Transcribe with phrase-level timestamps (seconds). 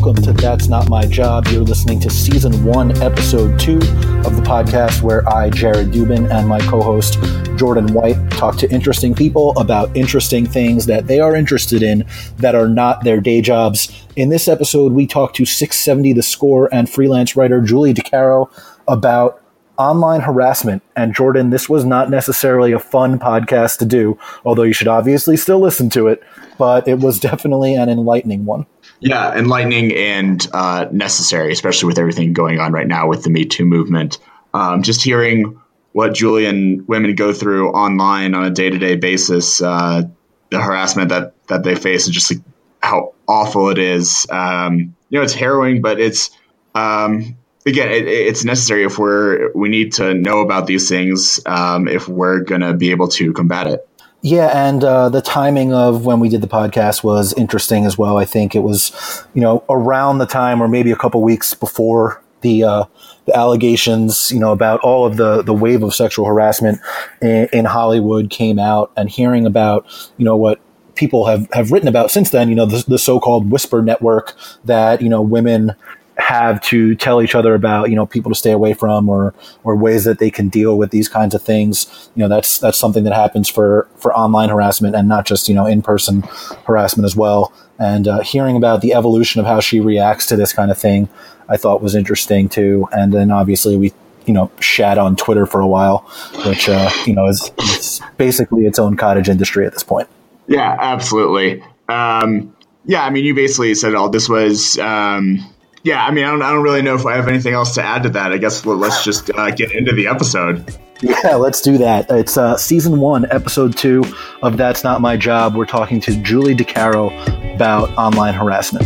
[0.00, 1.48] welcome to That's Not My Job.
[1.48, 6.46] You're listening to season one, episode two of the podcast where I, Jared Dubin, and
[6.46, 7.18] my co host,
[7.56, 12.04] Jordan White, talk to interesting people about interesting things that they are interested in
[12.36, 13.90] that are not their day jobs.
[14.14, 18.48] In this episode, we talk to 670 The Score and freelance writer Julie DiCaro
[18.86, 19.42] about
[19.78, 20.80] online harassment.
[20.94, 25.36] And Jordan, this was not necessarily a fun podcast to do, although you should obviously
[25.36, 26.22] still listen to it,
[26.56, 28.66] but it was definitely an enlightening one.
[29.00, 33.44] Yeah, enlightening and uh, necessary, especially with everything going on right now with the Me
[33.44, 34.18] Too movement.
[34.52, 35.60] Um, just hearing
[35.92, 40.02] what Julian women go through online on a day to day basis, uh,
[40.50, 42.42] the harassment that that they face, and just like
[42.82, 44.26] how awful it is.
[44.30, 46.30] Um, you know, it's harrowing, but it's
[46.74, 51.88] um, again, it, it's necessary if we're we need to know about these things um,
[51.88, 53.87] if we're to be able to combat it.
[54.20, 58.18] Yeah, and uh, the timing of when we did the podcast was interesting as well.
[58.18, 62.20] I think it was, you know, around the time or maybe a couple weeks before
[62.40, 62.84] the uh,
[63.26, 66.80] the allegations, you know, about all of the the wave of sexual harassment
[67.22, 70.60] in, in Hollywood came out, and hearing about, you know, what
[70.96, 75.00] people have, have written about since then, you know, the, the so-called whisper network that,
[75.00, 75.76] you know, women
[76.18, 79.76] have to tell each other about you know people to stay away from or or
[79.76, 82.10] ways that they can deal with these kinds of things.
[82.14, 85.54] You know that's that's something that happens for for online harassment and not just you
[85.54, 86.22] know in person
[86.66, 87.52] harassment as well.
[87.78, 91.08] And uh, hearing about the evolution of how she reacts to this kind of thing
[91.48, 92.88] I thought was interesting too.
[92.92, 93.92] And then obviously we
[94.26, 95.98] you know shat on Twitter for a while
[96.44, 100.08] which uh, you know is, is basically its own cottage industry at this point.
[100.48, 101.62] Yeah absolutely.
[101.88, 105.38] Um, yeah I mean you basically said all this was um,
[105.82, 107.82] yeah, I mean, I don't, I don't really know if I have anything else to
[107.82, 108.32] add to that.
[108.32, 110.76] I guess let's just uh, get into the episode.
[111.00, 112.10] Yeah, let's do that.
[112.10, 114.02] It's uh, season one, episode two
[114.42, 115.54] of That's Not My Job.
[115.54, 118.84] We're talking to Julie DiCaro about online harassment.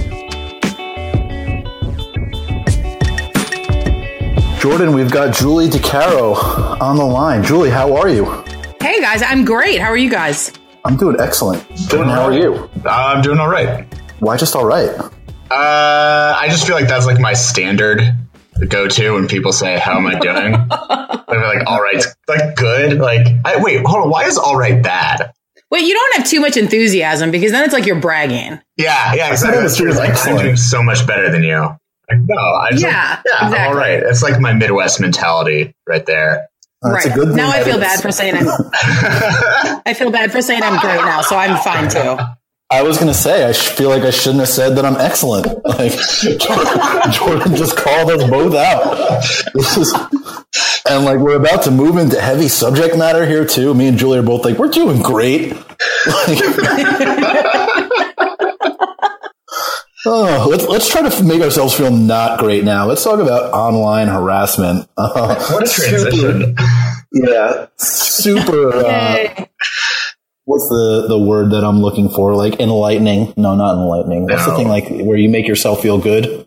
[4.61, 7.43] Jordan, we've got Julie DiCaro on the line.
[7.43, 8.25] Julie, how are you?
[8.81, 9.81] Hey guys, I'm great.
[9.81, 10.53] How are you guys?
[10.84, 11.67] I'm doing excellent.
[11.88, 12.69] Jordan, how are you?
[12.84, 13.87] Uh, I'm doing all right.
[14.21, 14.91] Why just all right?
[15.53, 18.01] Uh, I just feel like that's like my standard
[18.69, 20.53] go to when people say, "How am I doing?"
[21.29, 24.11] They're like, "All right, like good." Like, I, wait, hold on.
[24.11, 25.33] Why is all right bad?
[25.71, 28.61] Wait, you don't have too much enthusiasm because then it's like you're bragging.
[28.77, 29.65] Yeah, yeah, exactly.
[29.65, 29.93] It's true.
[29.93, 31.59] Like, I'm doing so much better than you.
[31.59, 33.59] Like, no, I just, yeah, like, yeah, exactly.
[33.59, 34.03] all right.
[34.03, 36.49] It's like my Midwest mentality right there.
[36.83, 37.29] That's right.
[37.29, 38.49] now I feel bad for saying I'm.
[39.87, 42.23] I feel bad for saying I'm great now, so I'm fine too.
[42.72, 45.47] I was going to say, I feel like I shouldn't have said that I'm excellent.
[45.72, 45.93] Like
[47.12, 49.25] Jordan just called us both out.
[49.55, 49.93] Is,
[50.88, 53.75] and like we're about to move into heavy subject matter here too.
[53.75, 55.53] Me and Julie are both like, we're doing great.
[56.05, 56.38] Like,
[60.06, 62.87] oh, let's let's try to make ourselves feel not great now.
[62.87, 64.88] Let's talk about online harassment.
[64.97, 66.56] Uh, what a transition!
[66.56, 66.65] Super,
[67.12, 68.77] yeah, super.
[68.84, 69.47] Uh,
[70.45, 72.35] what's the the word that I'm looking for?
[72.35, 73.35] Like enlightening?
[73.37, 74.25] No, not enlightening.
[74.25, 74.53] What's no.
[74.53, 76.47] the thing like where you make yourself feel good?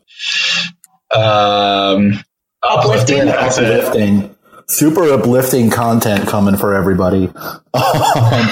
[1.12, 2.24] Um,
[2.62, 3.28] uplifting.
[3.28, 4.36] uplifting.
[4.68, 7.32] Super uplifting content coming for everybody.
[7.76, 8.50] Um,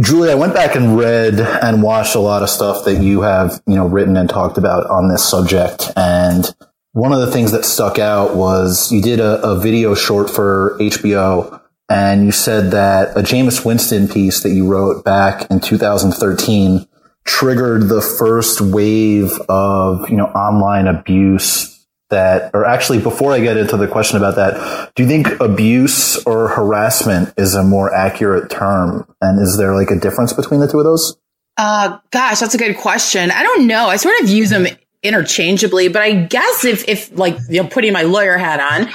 [0.00, 3.60] Julie, I went back and read and watched a lot of stuff that you have,
[3.66, 5.90] you know, written and talked about on this subject.
[5.96, 6.44] And
[6.92, 10.76] one of the things that stuck out was you did a, a video short for
[10.80, 11.57] HBO
[11.88, 16.86] and you said that a Jameis Winston piece that you wrote back in 2013
[17.24, 23.56] triggered the first wave of, you know, online abuse that, or actually before I get
[23.56, 28.50] into the question about that, do you think abuse or harassment is a more accurate
[28.50, 29.06] term?
[29.20, 31.18] And is there like a difference between the two of those?
[31.56, 33.30] Uh, gosh, that's a good question.
[33.30, 33.88] I don't know.
[33.88, 34.66] I sort of use them
[35.02, 35.88] interchangeably.
[35.88, 38.88] But I guess if, if like, you know, putting my lawyer hat on,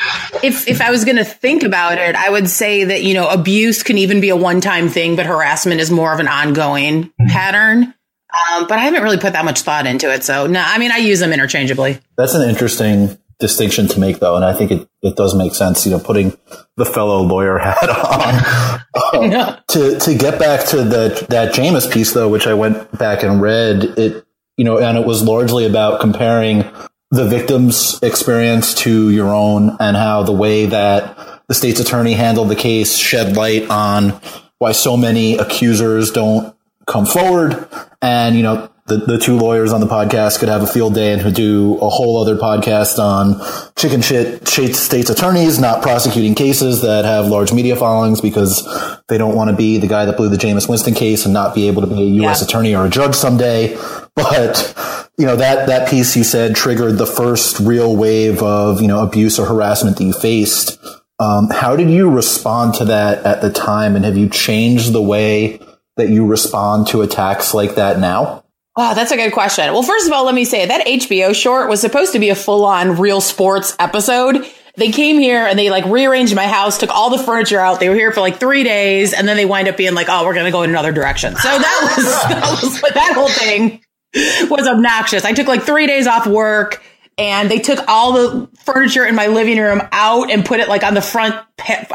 [0.43, 3.29] if, if I was going to think about it, I would say that, you know,
[3.29, 7.11] abuse can even be a one time thing, but harassment is more of an ongoing
[7.27, 7.93] pattern.
[8.33, 10.23] Um, but I haven't really put that much thought into it.
[10.23, 11.99] So no, I mean, I use them interchangeably.
[12.17, 14.35] That's an interesting distinction to make though.
[14.35, 16.35] And I think it, it does make sense, you know, putting
[16.77, 18.83] the fellow lawyer hat on.
[19.13, 23.23] Uh, to, to get back to the, that Jameis piece though, which I went back
[23.23, 24.25] and read, it,
[24.57, 26.65] you know, and it was largely about comparing
[27.11, 31.15] the victim's experience to your own and how the way that
[31.47, 34.19] the state's attorney handled the case shed light on
[34.57, 36.55] why so many accusers don't
[36.87, 37.67] come forward.
[38.01, 41.13] And, you know, the, the two lawyers on the podcast could have a field day
[41.13, 43.39] and do a whole other podcast on
[43.77, 44.45] chicken shit
[44.75, 48.67] state's attorneys not prosecuting cases that have large media followings because
[49.07, 51.55] they don't want to be the guy that blew the Jameis Winston case and not
[51.55, 52.41] be able to be a U.S.
[52.41, 52.45] Yeah.
[52.45, 53.77] attorney or a judge someday.
[54.15, 58.87] But you know that that piece you said triggered the first real wave of you
[58.87, 60.79] know abuse or harassment that you faced.
[61.19, 65.01] Um, how did you respond to that at the time, and have you changed the
[65.01, 65.59] way
[65.95, 68.43] that you respond to attacks like that now?
[68.75, 69.71] Oh, that's a good question.
[69.71, 72.35] Well, first of all, let me say that HBO short was supposed to be a
[72.35, 74.43] full on real sports episode.
[74.75, 77.79] They came here and they like rearranged my house, took all the furniture out.
[77.79, 80.25] They were here for like three days and then they wind up being like, oh,
[80.25, 81.35] we're going to go in another direction.
[81.35, 83.82] So that was, that was, that whole thing
[84.49, 85.25] was obnoxious.
[85.25, 86.83] I took like three days off work
[87.17, 90.83] and they took all the furniture in my living room out and put it like
[90.83, 91.35] on the front,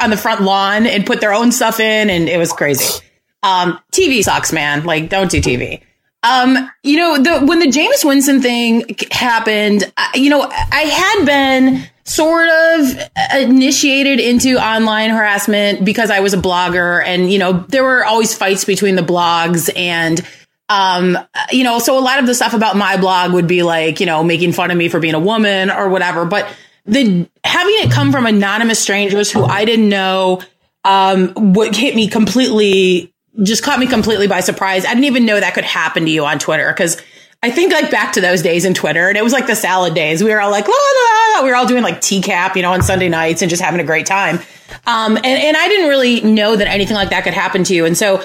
[0.00, 2.10] on the front lawn and put their own stuff in.
[2.10, 3.04] And it was crazy.
[3.42, 4.84] Um, TV sucks, man.
[4.84, 5.82] Like, don't do TV.
[6.24, 11.24] Um, you know, the when the Jameis Winston thing happened, I, you know, I had
[11.24, 17.64] been sort of initiated into online harassment because I was a blogger and you know,
[17.68, 20.20] there were always fights between the blogs and
[20.68, 21.18] um,
[21.50, 24.06] you know, so a lot of the stuff about my blog would be like, you
[24.06, 26.48] know, making fun of me for being a woman or whatever, but
[26.84, 30.42] the having it come from anonymous strangers who I didn't know
[30.84, 33.12] um, what hit me completely
[33.42, 34.84] just caught me completely by surprise.
[34.84, 37.00] I didn't even know that could happen to you on Twitter because
[37.42, 39.94] I think like back to those days in Twitter and it was like the salad
[39.94, 40.24] days.
[40.24, 41.44] We were all like, la, la, la.
[41.44, 43.84] we were all doing like TCAP, you know, on Sunday nights and just having a
[43.84, 44.40] great time.
[44.86, 47.84] Um, and, and I didn't really know that anything like that could happen to you.
[47.84, 48.22] And so,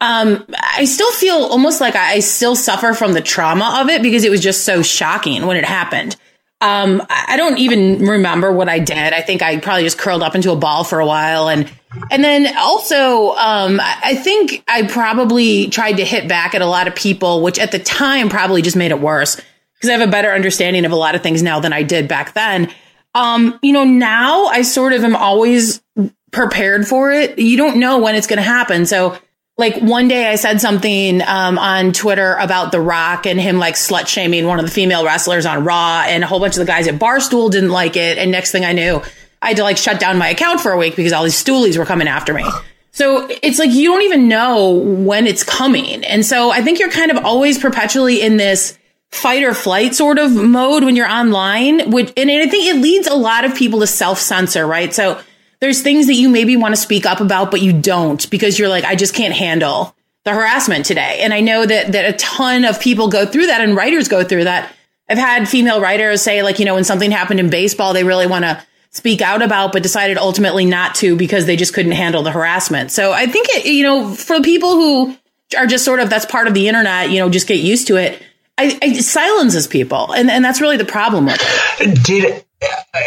[0.00, 4.24] um, I still feel almost like I still suffer from the trauma of it because
[4.24, 6.16] it was just so shocking when it happened.
[6.60, 9.12] Um, I don't even remember what I did.
[9.12, 11.70] I think I probably just curled up into a ball for a while and
[12.10, 16.86] and then also, um, I think I probably tried to hit back at a lot
[16.86, 19.40] of people, which at the time probably just made it worse
[19.74, 22.06] because I have a better understanding of a lot of things now than I did
[22.06, 22.70] back then.
[23.14, 25.82] Um, you know, now I sort of am always
[26.30, 27.38] prepared for it.
[27.38, 28.84] You don't know when it's going to happen.
[28.84, 29.16] So,
[29.58, 33.74] like one day I said something um, on Twitter about The Rock and him like
[33.74, 36.64] slut shaming one of the female wrestlers on Raw, and a whole bunch of the
[36.64, 38.18] guys at Barstool didn't like it.
[38.18, 39.02] And next thing I knew,
[39.42, 41.76] I had to like shut down my account for a week because all these stoolies
[41.76, 42.44] were coming after me.
[42.92, 46.04] So it's like you don't even know when it's coming.
[46.04, 48.78] And so I think you're kind of always perpetually in this
[49.10, 53.06] fight or flight sort of mode when you're online, which, and I think it leads
[53.06, 54.94] a lot of people to self censor, right?
[54.94, 55.20] So
[55.60, 58.68] there's things that you maybe want to speak up about, but you don't because you're
[58.68, 59.94] like, I just can't handle
[60.24, 61.20] the harassment today.
[61.20, 64.24] And I know that, that a ton of people go through that and writers go
[64.24, 64.72] through that.
[65.08, 68.26] I've had female writers say like, you know, when something happened in baseball, they really
[68.26, 72.22] want to speak out about, but decided ultimately not to because they just couldn't handle
[72.22, 72.90] the harassment.
[72.90, 75.16] So I think, it, you know, for people who
[75.56, 77.96] are just sort of, that's part of the internet, you know, just get used to
[77.96, 78.22] it.
[78.58, 80.12] I, it silences people.
[80.12, 81.40] And, and that's really the problem with
[81.80, 82.04] it.
[82.04, 82.44] Did,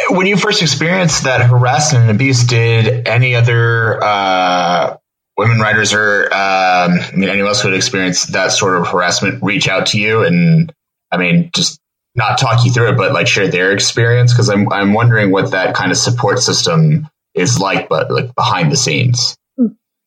[0.10, 4.98] when you first experienced that harassment and abuse, did any other, uh,
[5.38, 9.44] women writers or, um, I mean, anyone else who had experienced that sort of harassment
[9.44, 10.72] reach out to you and,
[11.12, 11.82] I mean, just
[12.16, 14.34] not talk you through it, but like share their experience?
[14.34, 18.72] Because I'm I'm wondering what that kind of support system is like, but like behind
[18.72, 19.38] the scenes.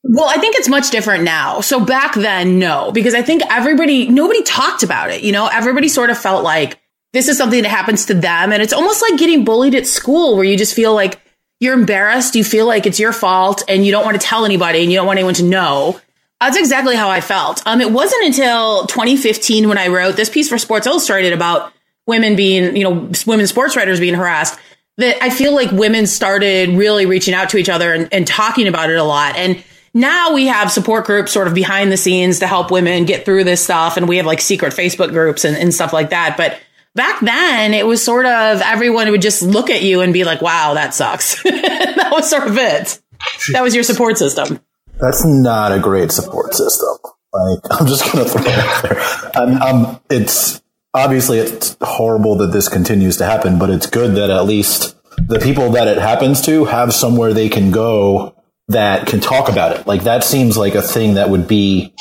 [0.06, 1.62] Well, I think it's much different now.
[1.62, 5.23] So back then, no, because I think everybody, nobody talked about it.
[5.23, 6.79] You know, everybody sort of felt like
[7.14, 8.52] this is something that happens to them.
[8.52, 11.20] And it's almost like getting bullied at school where you just feel like
[11.61, 12.34] you're embarrassed.
[12.34, 14.99] You feel like it's your fault and you don't want to tell anybody and you
[14.99, 16.00] don't want anyone to know.
[16.40, 17.62] That's exactly how I felt.
[17.66, 21.73] Um, it wasn't until 2015 when I wrote this piece for Sports Illustrated about
[22.06, 24.59] women being, you know, women sports writers being harassed,
[24.99, 28.66] that I feel like women started really reaching out to each other and, and talking
[28.66, 29.37] about it a lot.
[29.37, 29.62] And
[29.94, 33.44] now we have support groups sort of behind the scenes to help women get through
[33.44, 33.97] this stuff.
[33.97, 36.37] And we have like secret Facebook groups and, and stuff like that.
[36.37, 36.59] But
[36.94, 40.40] back then it was sort of everyone would just look at you and be like,
[40.40, 41.42] wow, that sucks.
[41.44, 43.00] that was sort of it.
[43.52, 44.60] That was your support system.
[45.00, 46.96] That's not a great support system.
[47.32, 49.00] Like, I'm just going to throw it out there.
[49.34, 54.30] I'm, I'm, it's, obviously it's horrible that this continues to happen, but it's good that
[54.30, 58.34] at least the people that it happens to have somewhere they can go
[58.68, 59.86] that can talk about it.
[59.86, 61.94] Like that seems like a thing that would be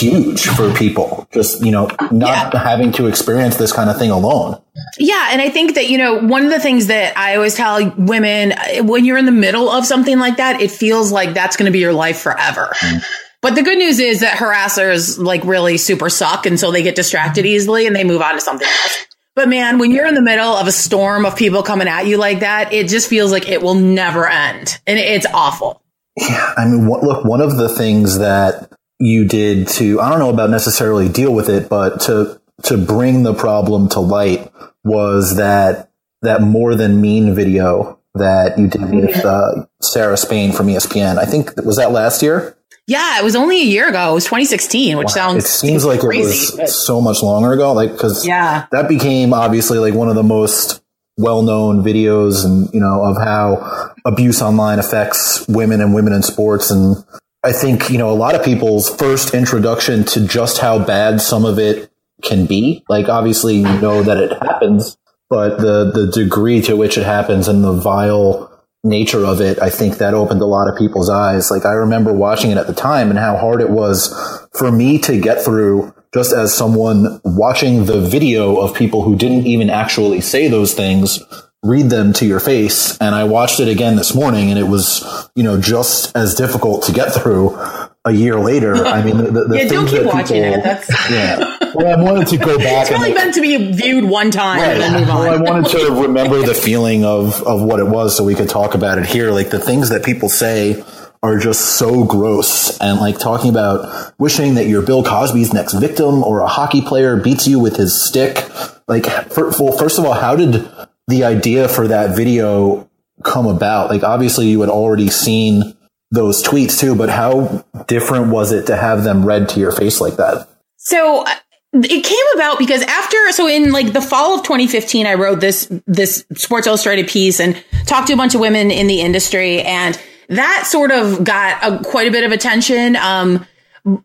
[0.00, 1.28] huge for people.
[1.32, 2.62] Just, you know, not yeah.
[2.62, 4.60] having to experience this kind of thing alone.
[4.98, 5.28] Yeah.
[5.30, 8.54] And I think that, you know, one of the things that I always tell women
[8.86, 11.72] when you're in the middle of something like that, it feels like that's going to
[11.72, 12.72] be your life forever.
[12.80, 13.04] Mm.
[13.42, 17.46] But the good news is that harassers like really super suck until they get distracted
[17.46, 19.06] easily and they move on to something else.
[19.34, 22.18] But man, when you're in the middle of a storm of people coming at you
[22.18, 24.78] like that, it just feels like it will never end.
[24.86, 25.82] And it's awful.
[26.16, 26.52] Yeah.
[26.56, 30.50] I mean, look, one of the things that you did to, I don't know about
[30.50, 34.52] necessarily deal with it, but to, to bring the problem to light
[34.84, 35.90] was that,
[36.22, 41.16] that more than mean video that you did with uh, Sarah Spain from ESPN.
[41.16, 42.56] I think, was that last year?
[42.86, 44.10] Yeah, it was only a year ago.
[44.10, 45.10] It was 2016, which wow.
[45.10, 46.68] sounds it seems like crazy, it was but...
[46.68, 47.72] so much longer ago.
[47.72, 50.82] Like because yeah, that became obviously like one of the most
[51.16, 56.70] well-known videos and you know of how abuse online affects women and women in sports
[56.72, 56.96] and
[57.42, 61.44] I think you know a lot of people's first introduction to just how bad some
[61.44, 61.90] of it
[62.22, 62.84] can be.
[62.88, 67.48] Like obviously you know that it happens, but the the degree to which it happens
[67.48, 68.50] and the vile
[68.82, 71.50] nature of it, I think that opened a lot of people's eyes.
[71.50, 74.12] Like I remember watching it at the time and how hard it was
[74.54, 79.46] for me to get through just as someone watching the video of people who didn't
[79.46, 81.20] even actually say those things
[81.62, 82.96] read them to your face.
[82.98, 86.84] And I watched it again this morning and it was, you know, just as difficult
[86.84, 87.58] to get through
[88.04, 88.74] a year later.
[88.86, 90.64] I mean, the, the yeah, don't keep watching people, it.
[90.64, 91.58] That's yeah.
[91.74, 92.90] Well, I wanted to go back.
[92.90, 94.70] It's really meant to be viewed one time right.
[94.72, 95.16] and then move on.
[95.18, 98.48] Well, I wanted to remember the feeling of of what it was, so we could
[98.48, 99.30] talk about it here.
[99.30, 100.82] Like the things that people say
[101.22, 106.24] are just so gross, and like talking about wishing that you're Bill Cosby's next victim,
[106.24, 108.48] or a hockey player beats you with his stick.
[108.88, 110.66] Like, for, well, first of all, how did
[111.10, 112.88] the idea for that video
[113.22, 113.90] come about?
[113.90, 115.76] Like, obviously, you had already seen
[116.10, 120.00] those tweets too, but how different was it to have them read to your face
[120.00, 120.48] like that?
[120.76, 121.34] So uh,
[121.72, 125.70] it came about because after, so in like the fall of 2015, I wrote this,
[125.86, 129.62] this Sports Illustrated piece and talked to a bunch of women in the industry.
[129.62, 132.96] And that sort of got a, quite a bit of attention.
[132.96, 133.46] Um,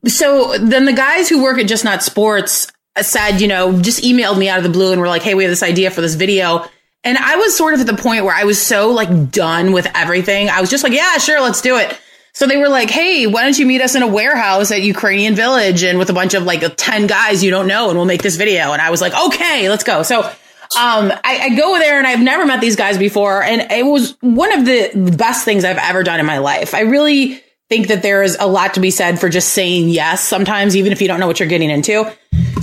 [0.05, 2.71] so then the guys who work at Just Not Sports
[3.01, 5.43] said, you know, just emailed me out of the blue and were like, Hey, we
[5.43, 6.65] have this idea for this video.
[7.05, 9.88] And I was sort of at the point where I was so like done with
[9.93, 10.50] everything.
[10.50, 11.97] I was just like, yeah, sure, let's do it.
[12.33, 15.35] So they were like, Hey, why don't you meet us in a warehouse at Ukrainian
[15.35, 18.24] village and with a bunch of like 10 guys you don't know and we'll make
[18.24, 18.74] this video.
[18.74, 20.03] And I was like, okay, let's go.
[20.03, 20.29] So,
[20.77, 23.41] um, I, I go there and I've never met these guys before.
[23.41, 26.74] And it was one of the best things I've ever done in my life.
[26.74, 30.21] I really think that there is a lot to be said for just saying yes
[30.21, 32.12] sometimes, even if you don't know what you're getting into.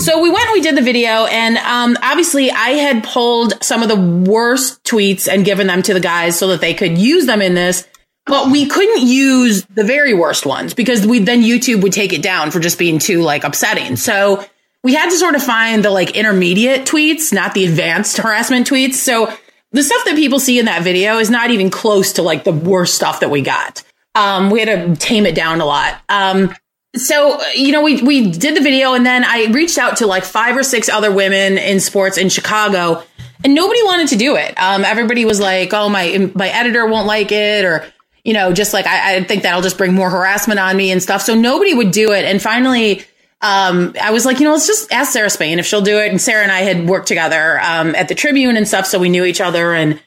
[0.03, 3.85] So we went and we did the video, and um, obviously I had pulled some
[3.85, 3.95] of the
[4.29, 7.55] worst tweets and given them to the guys so that they could use them in
[7.55, 7.87] this.
[8.27, 12.21] But we couldn't use the very worst ones because we then YouTube would take it
[12.21, 13.95] down for just being too like upsetting.
[13.95, 14.45] So
[14.83, 18.95] we had to sort of find the like intermediate tweets, not the advanced harassment tweets.
[18.95, 19.33] So
[19.71, 22.51] the stuff that people see in that video is not even close to like the
[22.51, 23.85] worst stuff that we got.
[24.17, 26.03] Um, we had to tame it down a lot.
[26.09, 26.53] Um,
[26.97, 30.25] so you know, we we did the video, and then I reached out to like
[30.25, 33.03] five or six other women in sports in Chicago,
[33.45, 34.55] and nobody wanted to do it.
[34.61, 37.85] Um, everybody was like, "Oh, my my editor won't like it," or
[38.25, 41.03] you know, just like I, I think that'll just bring more harassment on me and
[41.03, 41.23] stuff.
[41.23, 42.25] So nobody would do it.
[42.25, 43.03] And finally,
[43.41, 46.11] um, I was like, you know, let's just ask Sarah Spain if she'll do it.
[46.11, 49.09] And Sarah and I had worked together um, at the Tribune and stuff, so we
[49.09, 50.01] knew each other and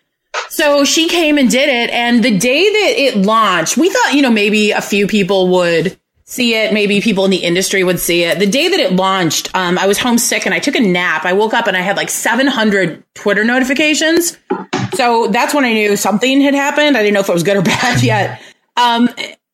[0.49, 1.89] so she came and did it.
[1.91, 5.97] And the day that it launched, we thought, you know, maybe a few people would
[6.25, 6.73] see it.
[6.73, 8.39] Maybe people in the industry would see it.
[8.39, 11.25] The day that it launched, um, I was homesick and I took a nap.
[11.25, 14.37] I woke up and I had like 700 Twitter notifications.
[14.95, 16.97] So that's when I knew something had happened.
[16.97, 18.41] I didn't know if it was good or bad yet.
[18.77, 19.07] Um,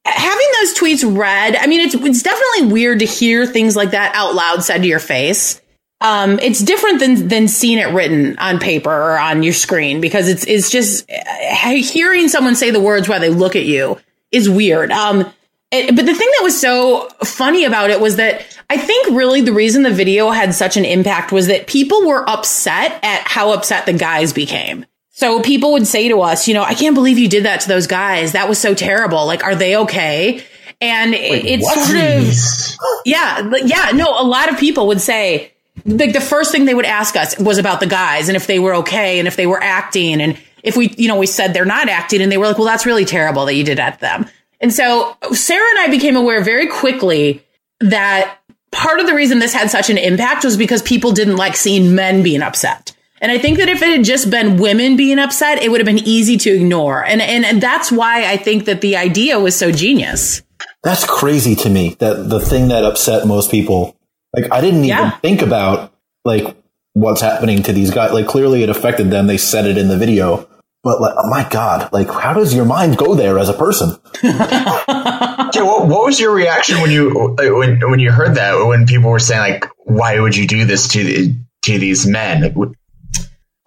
[0.05, 4.15] having those tweets read, I mean, it's, it's definitely weird to hear things like that
[4.15, 5.61] out loud said to your face
[6.01, 10.27] um, it's different than than seeing it written on paper or on your screen because
[10.27, 13.99] it's it's just uh, hearing someone say the words while they look at you
[14.31, 14.91] is weird.
[14.91, 15.31] Um,
[15.71, 19.41] it, but the thing that was so funny about it was that I think really
[19.41, 23.53] the reason the video had such an impact was that people were upset at how
[23.53, 24.85] upset the guys became.
[25.11, 27.67] So people would say to us, you know, I can't believe you did that to
[27.67, 28.31] those guys.
[28.31, 29.25] That was so terrible.
[29.25, 30.43] Like, are they okay?
[30.79, 31.77] And Wait, it's what?
[31.79, 35.51] sort of, yeah, yeah, no, a lot of people would say,
[35.85, 38.59] like the first thing they would ask us was about the guys and if they
[38.59, 41.65] were okay and if they were acting and if we you know we said they're
[41.65, 44.01] not acting and they were like well that's really terrible that you did that to
[44.01, 44.25] them
[44.61, 47.43] and so sarah and i became aware very quickly
[47.79, 48.37] that
[48.71, 51.93] part of the reason this had such an impact was because people didn't like seeing
[51.93, 55.61] men being upset and i think that if it had just been women being upset
[55.61, 58.81] it would have been easy to ignore and and, and that's why i think that
[58.81, 60.41] the idea was so genius
[60.83, 63.95] that's crazy to me that the thing that upset most people
[64.33, 65.11] like I didn't even yeah.
[65.19, 66.55] think about like
[66.93, 68.11] what's happening to these guys.
[68.13, 69.27] Like clearly it affected them.
[69.27, 70.47] They said it in the video.
[70.83, 73.95] But like, oh my God, like how does your mind go there as a person?
[74.23, 78.65] yeah, what, what, was your reaction when you when when you heard that?
[78.65, 82.55] When people were saying like, "Why would you do this to to these men?"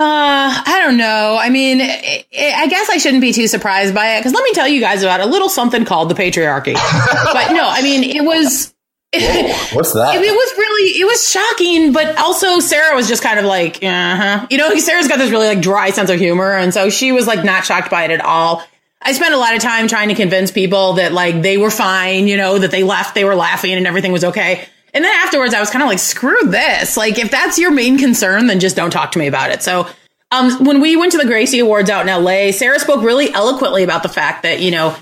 [0.00, 1.38] Uh, I don't know.
[1.40, 4.42] I mean, it, it, I guess I shouldn't be too surprised by it because let
[4.42, 6.74] me tell you guys about a little something called the patriarchy.
[7.32, 8.73] but no, I mean, it was
[9.72, 10.16] what's that?
[10.16, 13.82] It, it, was really, it was shocking, but also Sarah was just kind of like,
[13.82, 14.46] uh huh.
[14.50, 16.52] You know, Sarah's got this really like dry sense of humor.
[16.52, 18.62] And so she was like not shocked by it at all.
[19.02, 22.26] I spent a lot of time trying to convince people that like they were fine,
[22.26, 24.66] you know, that they left, they were laughing and everything was okay.
[24.94, 26.96] And then afterwards, I was kind of like, screw this.
[26.96, 29.60] Like, if that's your main concern, then just don't talk to me about it.
[29.60, 29.88] So,
[30.30, 33.82] um, when we went to the Gracie Awards out in LA, Sarah spoke really eloquently
[33.82, 34.96] about the fact that, you know,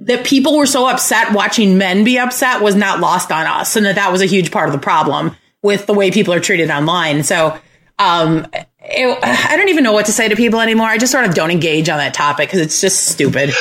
[0.00, 3.76] that people were so upset watching men be upset was not lost on us.
[3.76, 6.40] And that that was a huge part of the problem with the way people are
[6.40, 7.24] treated online.
[7.24, 7.58] So,
[7.98, 8.46] um,
[8.80, 10.86] it, I don't even know what to say to people anymore.
[10.86, 13.52] I just sort of don't engage on that topic because it's just stupid.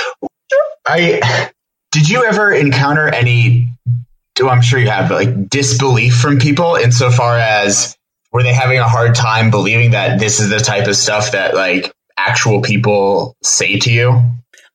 [0.87, 1.51] I
[1.91, 3.69] did you ever encounter any?
[4.35, 7.97] Do I'm sure you have, like disbelief from people insofar as
[8.31, 11.55] were they having a hard time believing that this is the type of stuff that
[11.55, 14.21] like actual people say to you?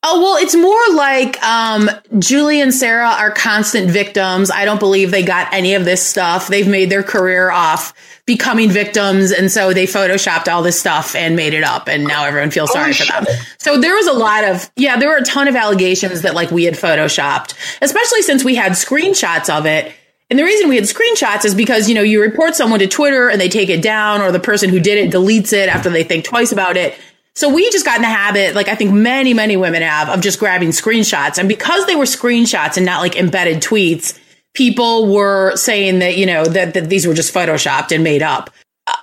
[0.04, 4.50] Oh, well, it's more like um, Julie and Sarah are constant victims.
[4.50, 6.48] I don't believe they got any of this stuff.
[6.48, 7.94] They've made their career off
[8.26, 9.30] becoming victims.
[9.30, 11.88] And so they photoshopped all this stuff and made it up.
[11.88, 13.26] And now everyone feels sorry for them.
[13.58, 16.50] So there was a lot of, yeah, there were a ton of allegations that like
[16.50, 19.92] we had photoshopped, especially since we had screenshots of it.
[20.30, 23.28] And the reason we had screenshots is because, you know, you report someone to Twitter
[23.28, 26.02] and they take it down or the person who did it deletes it after they
[26.04, 26.94] think twice about it.
[27.34, 30.20] So we just got in the habit, like I think many, many women have, of
[30.20, 31.38] just grabbing screenshots.
[31.38, 34.18] And because they were screenshots and not like embedded tweets,
[34.54, 38.50] people were saying that, you know, that, that these were just photoshopped and made up.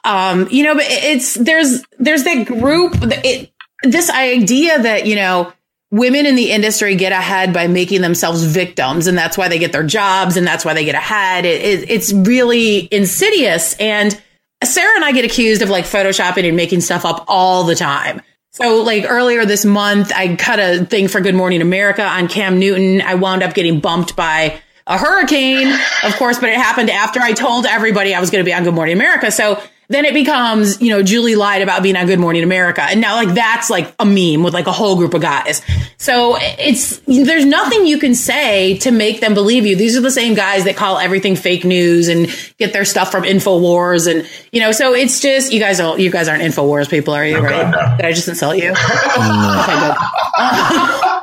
[0.04, 5.52] Um, you know, but it's, there's, there's that group, it, this idea that, you know,
[5.90, 9.72] women in the industry get ahead by making themselves victims and that's why they get
[9.72, 11.46] their jobs and that's why they get ahead.
[11.46, 13.76] It, it, it's really insidious.
[13.80, 14.22] And,
[14.64, 18.22] Sarah and I get accused of like photoshopping and making stuff up all the time.
[18.52, 22.60] So like earlier this month, I cut a thing for Good Morning America on Cam
[22.60, 23.02] Newton.
[23.02, 25.72] I wound up getting bumped by a hurricane,
[26.04, 28.64] of course, but it happened after I told everybody I was going to be on
[28.64, 29.32] Good Morning America.
[29.32, 32.84] So then it becomes, you know, Julie lied about being on Good Morning America.
[32.84, 35.64] And now like that's like a meme with like a whole group of guys.
[35.98, 39.76] So it's, there's nothing you can say to make them believe you.
[39.76, 43.24] These are the same guys that call everything fake news and get their stuff from
[43.24, 44.08] InfoWars.
[44.10, 47.26] And, you know, so it's just, you guys don't, you guys aren't InfoWars people, are
[47.26, 47.38] you?
[47.38, 47.64] Oh, right?
[47.64, 47.98] God, no.
[47.98, 48.72] Did I just insult you?
[48.72, 49.96] okay, good.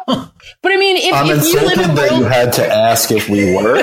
[0.60, 2.66] but I mean, if, I'm if you live insulted in a that you had to
[2.66, 3.76] ask if we were.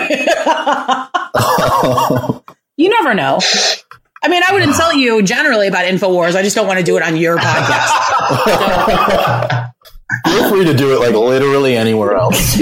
[2.75, 3.39] you never know.
[4.23, 6.35] I mean, I would insult you generally about InfoWars.
[6.35, 7.91] I just don't want to do it on your podcast.
[10.25, 12.57] Feel free to do it like literally anywhere else.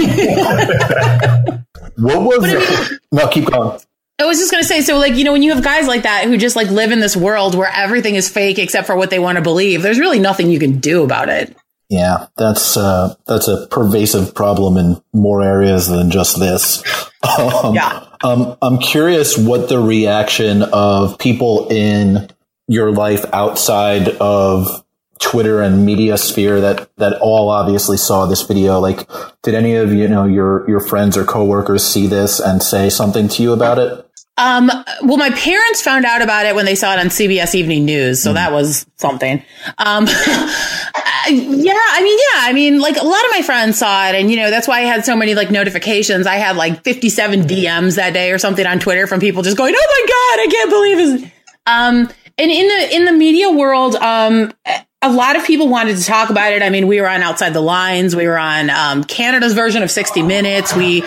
[1.96, 3.00] what was it?
[3.12, 3.80] No, keep going.
[4.18, 6.02] I was just going to say, so like, you know, when you have guys like
[6.02, 9.10] that who just like live in this world where everything is fake except for what
[9.10, 11.56] they want to believe, there's really nothing you can do about it.
[11.88, 16.82] Yeah, that's uh, that's a pervasive problem in more areas than just this.
[17.38, 18.06] Um, Yeah.
[18.22, 22.28] Um, I'm curious what the reaction of people in
[22.68, 24.84] your life outside of
[25.18, 28.80] Twitter and media sphere that that all obviously saw this video.
[28.80, 29.08] Like,
[29.42, 33.28] did any of you know your your friends or coworkers see this and say something
[33.28, 34.06] to you about it?
[34.38, 34.70] Um,
[35.02, 38.22] well, my parents found out about it when they saw it on CBS Evening News,
[38.22, 39.44] so that was something.
[39.78, 40.06] Um,
[41.28, 44.30] yeah, I mean, yeah, I mean, like a lot of my friends saw it, and
[44.30, 46.26] you know, that's why I had so many like notifications.
[46.26, 49.74] I had like 57 DMs that day or something on Twitter from people just going,
[49.76, 51.32] "Oh my god, I can't believe this."
[51.66, 52.08] Um,
[52.38, 54.52] and in the in the media world, um,
[55.02, 56.62] a lot of people wanted to talk about it.
[56.62, 59.90] I mean, we were on Outside the Lines, we were on um, Canada's version of
[59.90, 60.74] 60 Minutes.
[60.74, 61.04] We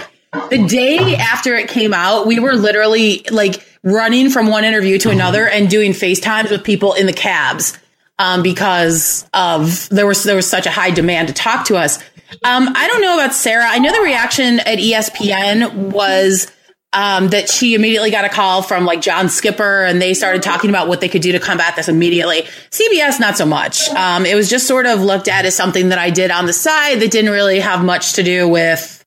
[0.49, 5.09] the day after it came out, we were literally like running from one interview to
[5.09, 7.77] another and doing FaceTimes with people in the cabs
[8.19, 11.97] um, because of there was there was such a high demand to talk to us.
[12.43, 13.65] Um, I don't know about Sarah.
[13.67, 16.51] I know the reaction at ESPN was
[16.95, 20.69] um, that she immediately got a call from like John Skipper, and they started talking
[20.69, 22.43] about what they could do to combat this immediately.
[22.71, 23.89] CBS, not so much.
[23.89, 26.53] Um, it was just sort of looked at as something that I did on the
[26.53, 29.03] side that didn't really have much to do with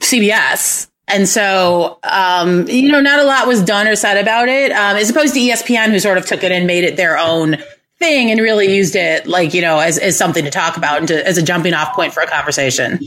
[0.00, 0.88] CBS.
[1.08, 4.96] And so, um, you know, not a lot was done or said about it, um,
[4.96, 7.56] as opposed to ESPN, who sort of took it and made it their own
[7.98, 11.08] thing and really used it like, you know, as, as something to talk about and
[11.08, 13.00] to, as a jumping off point for a conversation.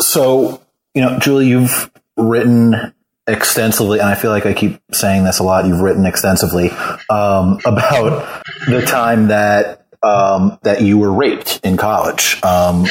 [0.00, 0.62] So,
[0.94, 2.94] you know, Julie, you've written
[3.26, 5.66] extensively, and I feel like I keep saying this a lot.
[5.66, 6.70] You've written extensively
[7.10, 12.42] um, about the time that um, that you were raped in college.
[12.42, 12.86] Um,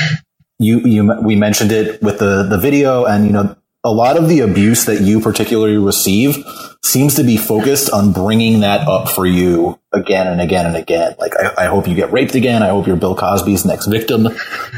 [0.60, 4.30] you, you, we mentioned it with the the video, and you know, a lot of
[4.30, 6.38] the abuse that you particularly receive
[6.84, 11.16] seems to be focused on bringing that up for you again and again and again.
[11.20, 12.64] Like, I, I hope you get raped again.
[12.64, 14.24] I hope you're Bill Cosby's next victim.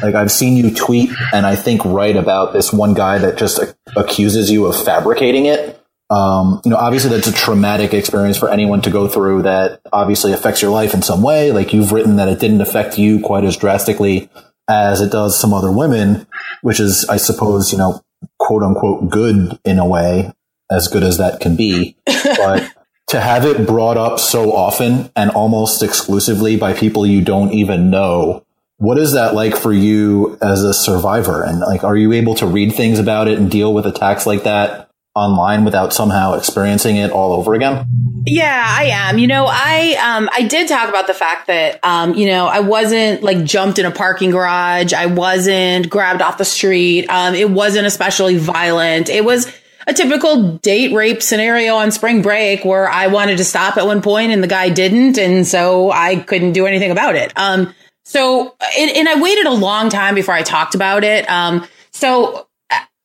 [0.01, 3.59] Like, I've seen you tweet and I think write about this one guy that just
[3.95, 5.79] accuses you of fabricating it.
[6.09, 10.33] Um, you know, obviously that's a traumatic experience for anyone to go through that obviously
[10.33, 11.51] affects your life in some way.
[11.51, 14.29] Like you've written that it didn't affect you quite as drastically
[14.67, 16.27] as it does some other women,
[16.61, 18.04] which is, I suppose, you know,
[18.39, 20.31] quote unquote good in a way,
[20.71, 21.95] as good as that can be.
[22.37, 22.71] But
[23.07, 27.89] to have it brought up so often and almost exclusively by people you don't even
[27.89, 28.43] know,
[28.77, 31.43] what is that like for you as a survivor?
[31.43, 34.43] And like, are you able to read things about it and deal with attacks like
[34.43, 34.84] that
[35.15, 37.87] online without somehow experiencing it all over again?
[38.25, 39.17] Yeah, I am.
[39.17, 42.59] You know, I um I did talk about the fact that um you know, I
[42.59, 44.93] wasn't like jumped in a parking garage.
[44.93, 47.07] I wasn't grabbed off the street.
[47.09, 49.09] Um it wasn't especially violent.
[49.09, 49.51] It was
[49.87, 54.01] a typical date rape scenario on spring break where I wanted to stop at one
[54.01, 57.31] point and the guy didn't and so I couldn't do anything about it.
[57.37, 57.73] Um
[58.03, 61.29] so and, and I waited a long time before I talked about it.
[61.29, 62.47] Um so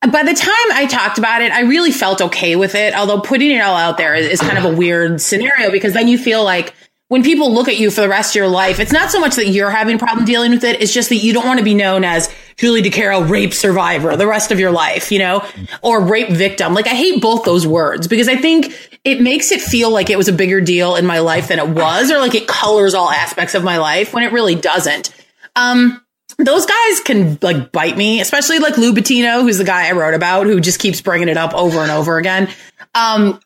[0.09, 2.95] by the time I talked about it, I really felt okay with it.
[2.95, 6.07] Although putting it all out there is, is, kind of a weird scenario because then
[6.07, 6.73] you feel like
[7.09, 9.35] when people look at you for the rest of your life, it's not so much
[9.35, 10.81] that you're having a problem dealing with it.
[10.81, 14.25] It's just that you don't want to be known as Julie DiCaro rape survivor the
[14.25, 15.45] rest of your life, you know,
[15.83, 16.73] or rape victim.
[16.73, 20.17] Like I hate both those words because I think it makes it feel like it
[20.17, 23.09] was a bigger deal in my life than it was, or like it colors all
[23.09, 25.13] aspects of my life when it really doesn't.
[25.55, 26.01] Um,
[26.37, 30.13] those guys can like bite me, especially like Lou Bettino, who's the guy I wrote
[30.13, 32.49] about, who just keeps bringing it up over and over again.
[32.95, 33.39] Um,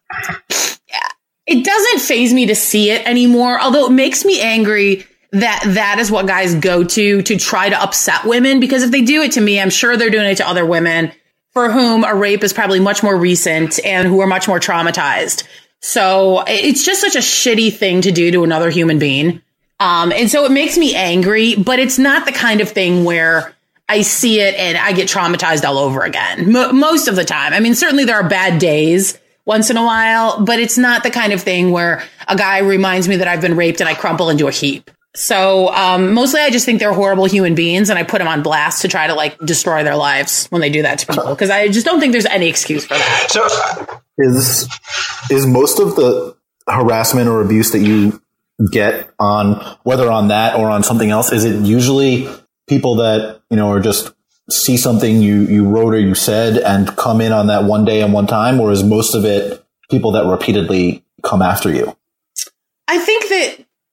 [1.45, 5.99] it doesn't phase me to see it anymore, although it makes me angry that that
[5.99, 8.59] is what guys go to to try to upset women.
[8.59, 11.11] Because if they do it to me, I'm sure they're doing it to other women
[11.51, 15.43] for whom a rape is probably much more recent and who are much more traumatized.
[15.81, 19.41] So it's just such a shitty thing to do to another human being.
[19.79, 23.53] Um, and so it makes me angry, but it's not the kind of thing where
[23.87, 26.51] I see it and I get traumatized all over again.
[26.51, 27.53] most of the time.
[27.53, 31.11] I mean, certainly there are bad days once in a while, but it's not the
[31.11, 34.29] kind of thing where a guy reminds me that I've been raped and I crumple
[34.29, 34.89] into a heap.
[35.15, 38.43] So, um, mostly I just think they're horrible human beings and I put them on
[38.43, 41.33] blast to try to like destroy their lives when they do that to people.
[41.35, 43.27] Cause I just don't think there's any excuse for that.
[43.29, 44.67] So is,
[45.29, 46.35] is most of the
[46.67, 48.21] harassment or abuse that you
[48.71, 51.31] get on whether on that or on something else?
[51.31, 52.29] Is it usually
[52.67, 54.13] people that, you know, are just
[54.49, 58.01] see something you, you wrote or you said and come in on that one day
[58.01, 58.59] and one time?
[58.59, 61.95] Or is most of it people that repeatedly come after you?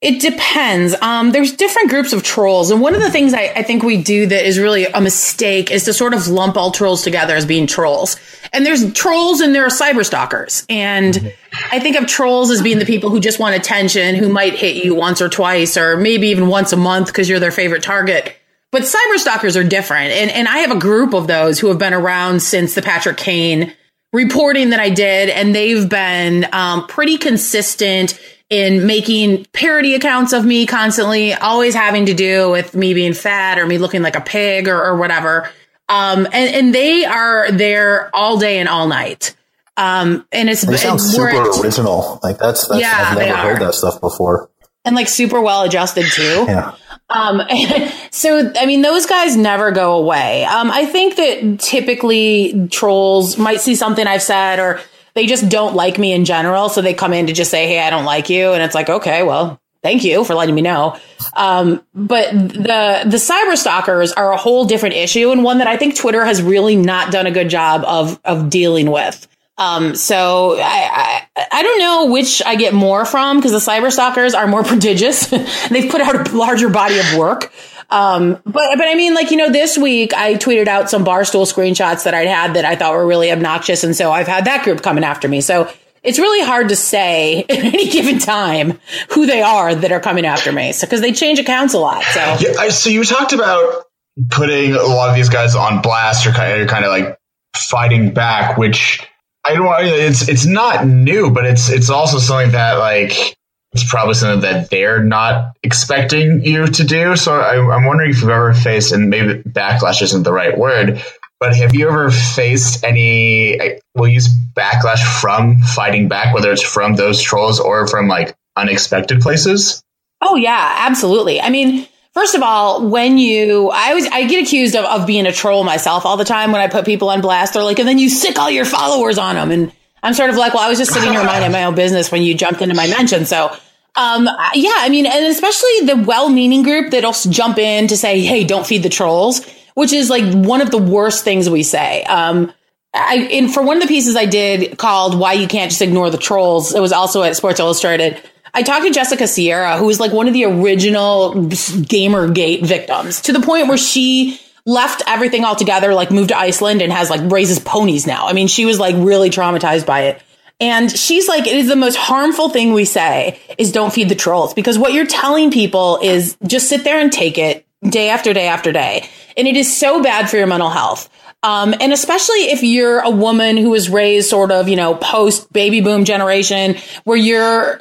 [0.02, 0.94] It depends.
[1.00, 2.70] Um, there's different groups of trolls.
[2.70, 5.70] And one of the things I, I, think we do that is really a mistake
[5.70, 8.16] is to sort of lump all trolls together as being trolls.
[8.52, 10.66] And there's trolls and there are cyber stalkers.
[10.68, 11.32] And.
[11.70, 14.82] I think of trolls as being the people who just want attention, who might hit
[14.82, 18.34] you once or twice, or maybe even once a month because you're their favorite target.
[18.70, 20.12] But cyber stalkers are different.
[20.12, 23.18] And, and I have a group of those who have been around since the Patrick
[23.18, 23.74] Kane
[24.14, 25.28] reporting that I did.
[25.28, 28.18] And they've been um, pretty consistent
[28.52, 33.58] in making parody accounts of me constantly, always having to do with me being fat
[33.58, 35.48] or me looking like a pig or, or whatever.
[35.88, 39.34] Um, and, and they are there all day and all night.
[39.78, 41.30] Um, and it's, they sound super
[41.62, 42.20] original.
[42.22, 44.50] Like that's, that's yeah, I've never heard that stuff before.
[44.84, 46.22] And like super well adjusted too.
[46.46, 46.74] yeah.
[47.08, 47.40] Um,
[48.10, 50.44] so, I mean, those guys never go away.
[50.44, 54.78] Um, I think that typically trolls might see something I've said or
[55.14, 56.68] they just don't like me in general.
[56.68, 58.52] So they come in to just say, Hey, I don't like you.
[58.52, 60.96] And it's like, okay, well, thank you for letting me know.
[61.34, 65.76] Um, but the, the cyber stalkers are a whole different issue and one that I
[65.76, 69.26] think Twitter has really not done a good job of, of dealing with.
[69.58, 73.92] Um, so I, I, I, don't know which I get more from because the cyber
[73.92, 75.26] stalkers are more prodigious.
[75.26, 77.52] They've put out a larger body of work.
[77.90, 81.50] Um, but, but I mean, like, you know, this week I tweeted out some barstool
[81.50, 83.84] screenshots that I'd had that I thought were really obnoxious.
[83.84, 85.40] And so I've had that group coming after me.
[85.40, 85.70] So
[86.02, 88.78] it's really hard to say at any given time
[89.10, 90.72] who they are that are coming after me.
[90.72, 92.02] So, cause they change accounts a lot.
[92.04, 93.84] So, yeah, so you talked about
[94.30, 97.18] putting a lot of these guys on blast or kind of, kind of like
[97.56, 99.06] fighting back, which
[99.44, 103.36] I don't it's, it's not new, but it's, it's also something that like,
[103.72, 107.16] it's probably something that they're not expecting you to do.
[107.16, 111.02] So I, am wondering if you've ever faced, and maybe backlash isn't the right word,
[111.40, 116.94] but have you ever faced any, we'll use backlash from fighting back, whether it's from
[116.94, 119.82] those trolls or from like unexpected places?
[120.20, 121.40] Oh, yeah, absolutely.
[121.40, 125.24] I mean, First of all, when you, I was, I get accused of, of being
[125.24, 127.54] a troll myself all the time when I put people on blast.
[127.54, 129.50] They're like, and then you sick all your followers on them.
[129.50, 132.10] And I'm sort of like, well, I was just sitting here minding my own business
[132.10, 133.24] when you jumped into my mention.
[133.24, 133.54] So,
[133.94, 138.42] um, yeah, I mean, and especially the well-meaning group that'll jump in to say, "Hey,
[138.44, 142.02] don't feed the trolls," which is like one of the worst things we say.
[142.04, 142.52] Um,
[142.94, 146.10] I, in for one of the pieces I did called "Why You Can't Just Ignore
[146.10, 148.20] the Trolls," it was also at Sports Illustrated.
[148.54, 153.32] I talked to Jessica Sierra, who was like one of the original Gamergate victims, to
[153.32, 157.58] the point where she left everything altogether, like moved to Iceland and has like raises
[157.58, 158.26] ponies now.
[158.28, 160.22] I mean, she was like really traumatized by it.
[160.60, 164.14] And she's like, it is the most harmful thing we say is don't feed the
[164.14, 168.32] trolls because what you're telling people is just sit there and take it day after
[168.32, 169.08] day after day.
[169.36, 171.08] And it is so bad for your mental health.
[171.42, 175.52] Um, and especially if you're a woman who was raised sort of, you know, post
[175.52, 177.80] baby boom generation where you're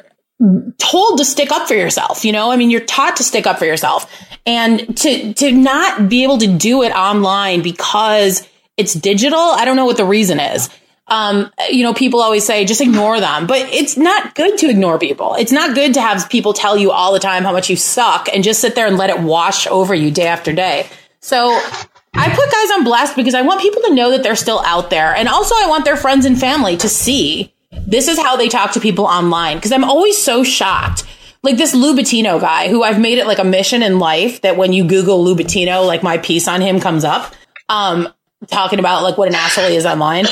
[0.78, 2.50] told to stick up for yourself, you know?
[2.50, 4.10] I mean, you're taught to stick up for yourself
[4.44, 9.38] and to, to not be able to do it online because it's digital.
[9.38, 10.68] I don't know what the reason is.
[11.08, 14.98] Um, you know, people always say just ignore them, but it's not good to ignore
[14.98, 15.34] people.
[15.34, 18.28] It's not good to have people tell you all the time how much you suck
[18.32, 20.88] and just sit there and let it wash over you day after day.
[21.20, 21.48] So
[22.14, 24.90] I put guys on blast because I want people to know that they're still out
[24.90, 25.14] there.
[25.14, 27.51] And also I want their friends and family to see
[27.86, 29.60] this is how they talk to people online.
[29.60, 31.04] Cause I'm always so shocked.
[31.42, 34.56] Like this Lou Bettino guy who I've made it like a mission in life that
[34.56, 37.34] when you Google Lou Bettino, like my piece on him comes up.
[37.68, 38.08] Um,
[38.46, 40.26] talking about like what an asshole he is online.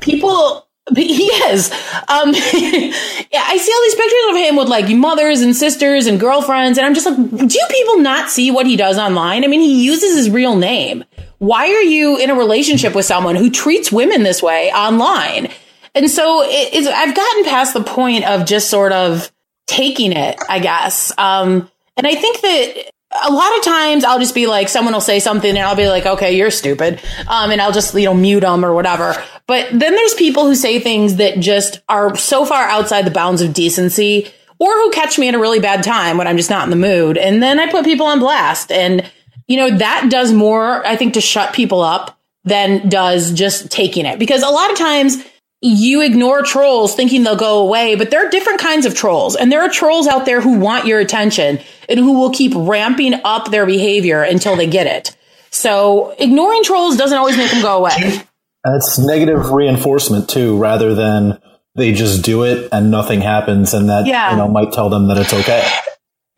[0.00, 1.70] People he is.
[2.08, 6.18] Um, yeah, I see all these pictures of him with like mothers and sisters and
[6.18, 9.44] girlfriends, and I'm just like, do people not see what he does online?
[9.44, 11.04] I mean, he uses his real name.
[11.38, 15.50] Why are you in a relationship with someone who treats women this way online?
[15.94, 19.30] And so it, I've gotten past the point of just sort of
[19.66, 21.12] taking it, I guess.
[21.18, 22.90] Um, and I think that
[23.24, 25.88] a lot of times I'll just be like, someone will say something and I'll be
[25.88, 27.00] like, okay, you're stupid.
[27.28, 29.22] Um, and I'll just, you know, mute them or whatever.
[29.46, 33.42] But then there's people who say things that just are so far outside the bounds
[33.42, 36.64] of decency or who catch me at a really bad time when I'm just not
[36.64, 37.18] in the mood.
[37.18, 38.72] And then I put people on blast.
[38.72, 39.10] And,
[39.46, 44.06] you know, that does more, I think, to shut people up than does just taking
[44.06, 44.18] it.
[44.18, 45.22] Because a lot of times
[45.62, 49.36] you ignore trolls thinking they'll go away, but there are different kinds of trolls.
[49.36, 53.14] And there are trolls out there who want your attention and who will keep ramping
[53.24, 55.16] up their behavior until they get it.
[55.50, 58.22] So ignoring trolls doesn't always make them go away.
[58.64, 61.40] That's negative reinforcement too, rather than
[61.76, 64.32] they just do it and nothing happens and that, yeah.
[64.32, 65.68] you know, might tell them that it's okay.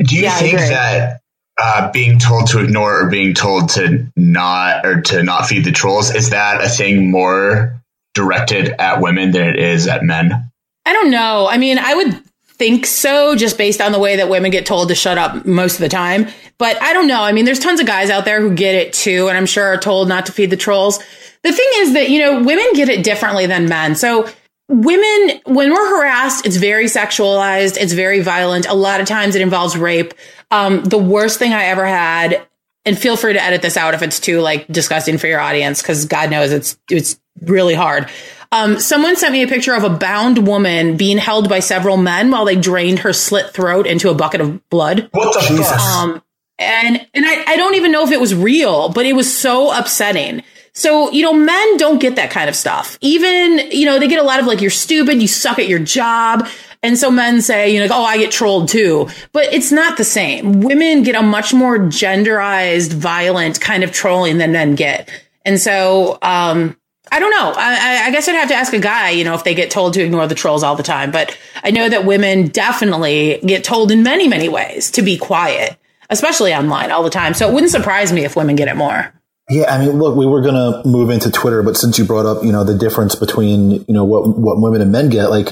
[0.00, 1.20] Do you yeah, think that
[1.56, 5.72] uh, being told to ignore or being told to not or to not feed the
[5.72, 7.83] trolls is that a thing more
[8.14, 10.50] directed at women than it is at men?
[10.86, 11.46] I don't know.
[11.48, 14.88] I mean, I would think so just based on the way that women get told
[14.88, 16.28] to shut up most of the time.
[16.56, 17.22] But I don't know.
[17.22, 19.64] I mean, there's tons of guys out there who get it too, and I'm sure
[19.64, 20.98] are told not to feed the trolls.
[21.42, 23.96] The thing is that, you know, women get it differently than men.
[23.96, 24.28] So
[24.68, 27.76] women, when we're harassed, it's very sexualized.
[27.76, 28.66] It's very violent.
[28.66, 30.14] A lot of times it involves rape.
[30.50, 32.46] Um, the worst thing I ever had,
[32.84, 35.82] and feel free to edit this out if it's too like disgusting for your audience,
[35.82, 38.10] because God knows it's, it's really hard.
[38.52, 42.30] Um, someone sent me a picture of a bound woman being held by several men
[42.30, 45.08] while they drained her slit throat into a bucket of blood.
[45.10, 45.72] What the Jesus.
[45.72, 46.22] Um,
[46.58, 49.76] and and I, I don't even know if it was real, but it was so
[49.76, 50.44] upsetting.
[50.72, 52.98] So, you know, men don't get that kind of stuff.
[53.00, 55.78] Even, you know, they get a lot of like, you're stupid, you suck at your
[55.78, 56.48] job.
[56.82, 59.08] And so men say, you know, oh, I get trolled too.
[59.32, 60.60] But it's not the same.
[60.60, 65.08] Women get a much more genderized, violent kind of trolling than men get.
[65.44, 66.76] And so, um,
[67.12, 67.52] I don't know.
[67.54, 69.94] I, I, guess I'd have to ask a guy, you know, if they get told
[69.94, 71.10] to ignore the trolls all the time.
[71.10, 75.76] But I know that women definitely get told in many, many ways to be quiet,
[76.10, 77.34] especially online all the time.
[77.34, 79.12] So it wouldn't surprise me if women get it more.
[79.50, 82.24] Yeah, I mean, look, we were going to move into Twitter, but since you brought
[82.24, 85.48] up, you know, the difference between, you know, what, what women and men get, like,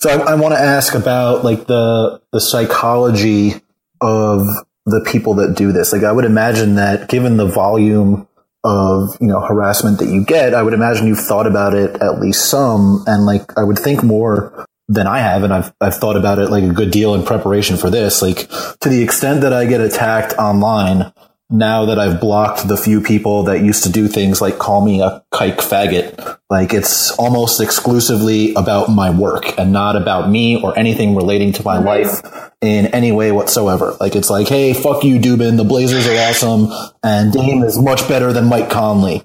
[0.00, 3.54] so I, I want to ask about like the, the psychology
[4.00, 4.44] of
[4.86, 5.92] the people that do this.
[5.92, 8.27] Like, I would imagine that given the volume
[8.64, 12.20] of you know harassment that you get, I would imagine you've thought about it at
[12.20, 16.16] least some, and like I would think more than I have, and I've I've thought
[16.16, 18.22] about it like a good deal in preparation for this.
[18.22, 18.48] Like
[18.80, 21.12] to the extent that I get attacked online,
[21.50, 25.00] now that I've blocked the few people that used to do things like call me
[25.00, 30.78] a kike faggot, like it's almost exclusively about my work and not about me or
[30.78, 32.20] anything relating to my life
[32.60, 33.96] in any way whatsoever.
[33.98, 35.56] Like it's like, hey, fuck you, Dubin.
[35.56, 36.68] The Blazers are awesome,
[37.02, 39.18] and Dame is much better than Mike Conley,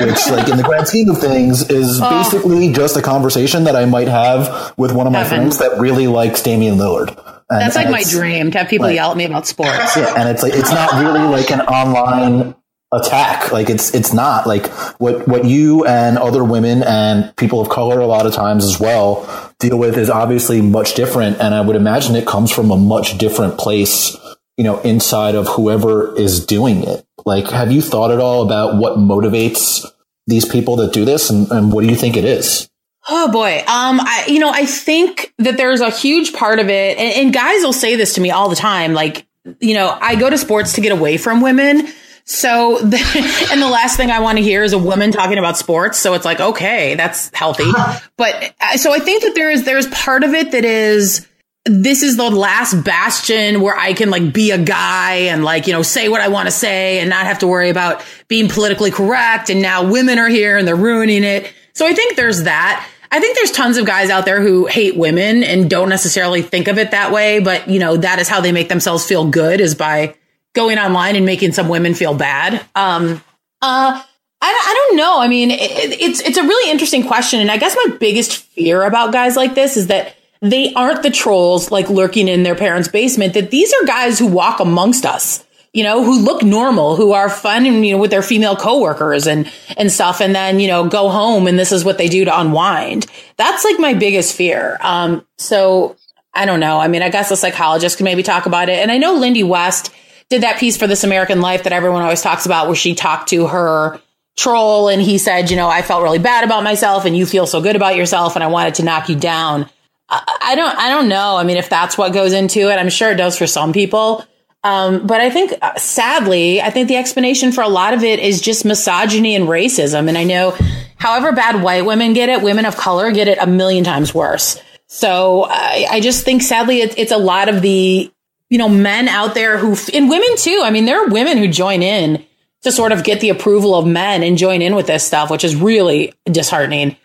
[0.00, 2.10] which, like in the grand scheme of things, is oh.
[2.10, 6.08] basically just a conversation that I might have with one of my friends that really
[6.08, 7.39] likes Damian Lillard.
[7.50, 9.96] And, That's like my dream to have people like, yell at me about sports.
[9.96, 12.54] Yeah, and it's like it's not really like an online
[12.92, 13.50] attack.
[13.50, 14.68] Like it's it's not like
[15.00, 18.78] what what you and other women and people of color a lot of times as
[18.78, 22.76] well deal with is obviously much different, and I would imagine it comes from a
[22.76, 24.16] much different place.
[24.56, 27.06] You know, inside of whoever is doing it.
[27.24, 29.86] Like, have you thought at all about what motivates
[30.26, 32.69] these people that do this, and, and what do you think it is?
[33.08, 33.58] Oh boy.
[33.60, 37.34] Um, I, you know, I think that there's a huge part of it, and, and
[37.34, 38.92] guys will say this to me all the time.
[38.92, 39.26] Like,
[39.60, 41.88] you know, I go to sports to get away from women.
[42.24, 45.56] So, the, and the last thing I want to hear is a woman talking about
[45.56, 45.98] sports.
[45.98, 47.64] So it's like, okay, that's healthy.
[48.16, 51.26] But uh, so I think that there is, there's part of it that is,
[51.64, 55.72] this is the last bastion where I can like be a guy and like, you
[55.72, 58.90] know, say what I want to say and not have to worry about being politically
[58.90, 59.48] correct.
[59.48, 61.50] And now women are here and they're ruining it.
[61.72, 62.86] So I think there's that.
[63.12, 66.68] I think there's tons of guys out there who hate women and don't necessarily think
[66.68, 69.60] of it that way, but you know, that is how they make themselves feel good
[69.60, 70.14] is by
[70.52, 72.54] going online and making some women feel bad.
[72.74, 73.22] Um,
[73.62, 74.02] uh, I,
[74.42, 75.20] I don't know.
[75.20, 77.40] I mean, it, it's, it's a really interesting question.
[77.40, 81.10] And I guess my biggest fear about guys like this is that they aren't the
[81.10, 85.44] trolls like lurking in their parents' basement, that these are guys who walk amongst us,
[85.72, 89.26] you know, who look normal, who are fun and, you know, with their female coworkers
[89.26, 90.20] and, and stuff.
[90.20, 93.06] And then, you know, go home and this is what they do to unwind.
[93.36, 94.78] That's like my biggest fear.
[94.80, 95.96] Um, so
[96.34, 96.80] I don't know.
[96.80, 98.78] I mean, I guess a psychologist can maybe talk about it.
[98.78, 99.92] And I know Lindy West
[100.28, 103.28] did that piece for This American Life that everyone always talks about where she talked
[103.30, 104.00] to her
[104.36, 107.46] troll and he said, you know, I felt really bad about myself and you feel
[107.46, 109.68] so good about yourself and I wanted to knock you down.
[110.08, 111.36] I don't, I don't know.
[111.36, 114.24] I mean, if that's what goes into it, I'm sure it does for some people.
[114.62, 118.18] Um, but I think, uh, sadly, I think the explanation for a lot of it
[118.18, 120.08] is just misogyny and racism.
[120.08, 120.54] And I know,
[120.96, 124.60] however bad white women get it, women of color get it a million times worse.
[124.86, 128.12] So I, I just think, sadly, it, it's a lot of the,
[128.50, 130.60] you know, men out there who, and women too.
[130.62, 132.24] I mean, there are women who join in
[132.62, 135.44] to sort of get the approval of men and join in with this stuff, which
[135.44, 136.96] is really disheartening.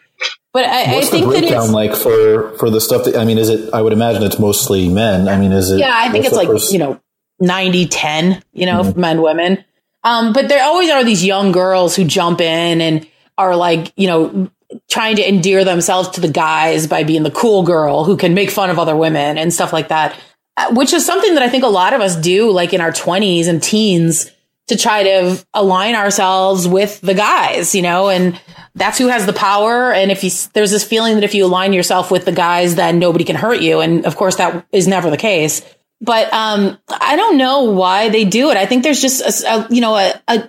[0.51, 3.17] But I, What's I think the that breakdown it's, like for for the stuff that
[3.17, 3.37] I mean?
[3.37, 3.73] Is it?
[3.73, 5.27] I would imagine it's mostly men.
[5.27, 5.79] I mean, is it?
[5.79, 7.01] yeah, I think it's like, pers- you know,
[7.39, 9.63] 90, 10, you know, men, women.
[10.03, 14.07] Um, but there always are these young girls who jump in and are like, you
[14.07, 14.49] know,
[14.87, 18.49] trying to endear themselves to the guys by being the cool girl who can make
[18.49, 20.17] fun of other women and stuff like that,
[20.57, 22.91] uh, which is something that I think a lot of us do like in our
[22.91, 24.31] 20s and teens
[24.67, 28.39] to try to align ourselves with the guys, you know, and
[28.73, 29.93] that's who has the power.
[29.93, 32.97] And if you, there's this feeling that if you align yourself with the guys, then
[32.97, 33.79] nobody can hurt you.
[33.79, 35.61] And of course, that is never the case.
[36.01, 38.57] But um, I don't know why they do it.
[38.57, 40.47] I think there's just a, a you know a, a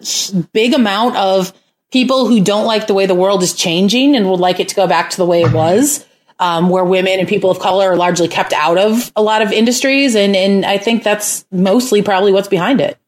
[0.53, 1.53] big amount of
[1.93, 4.75] people who don't like the way the world is changing and would like it to
[4.75, 6.05] go back to the way it was,
[6.39, 9.53] um, where women and people of color are largely kept out of a lot of
[9.53, 10.15] industries.
[10.15, 12.99] And and I think that's mostly probably what's behind it.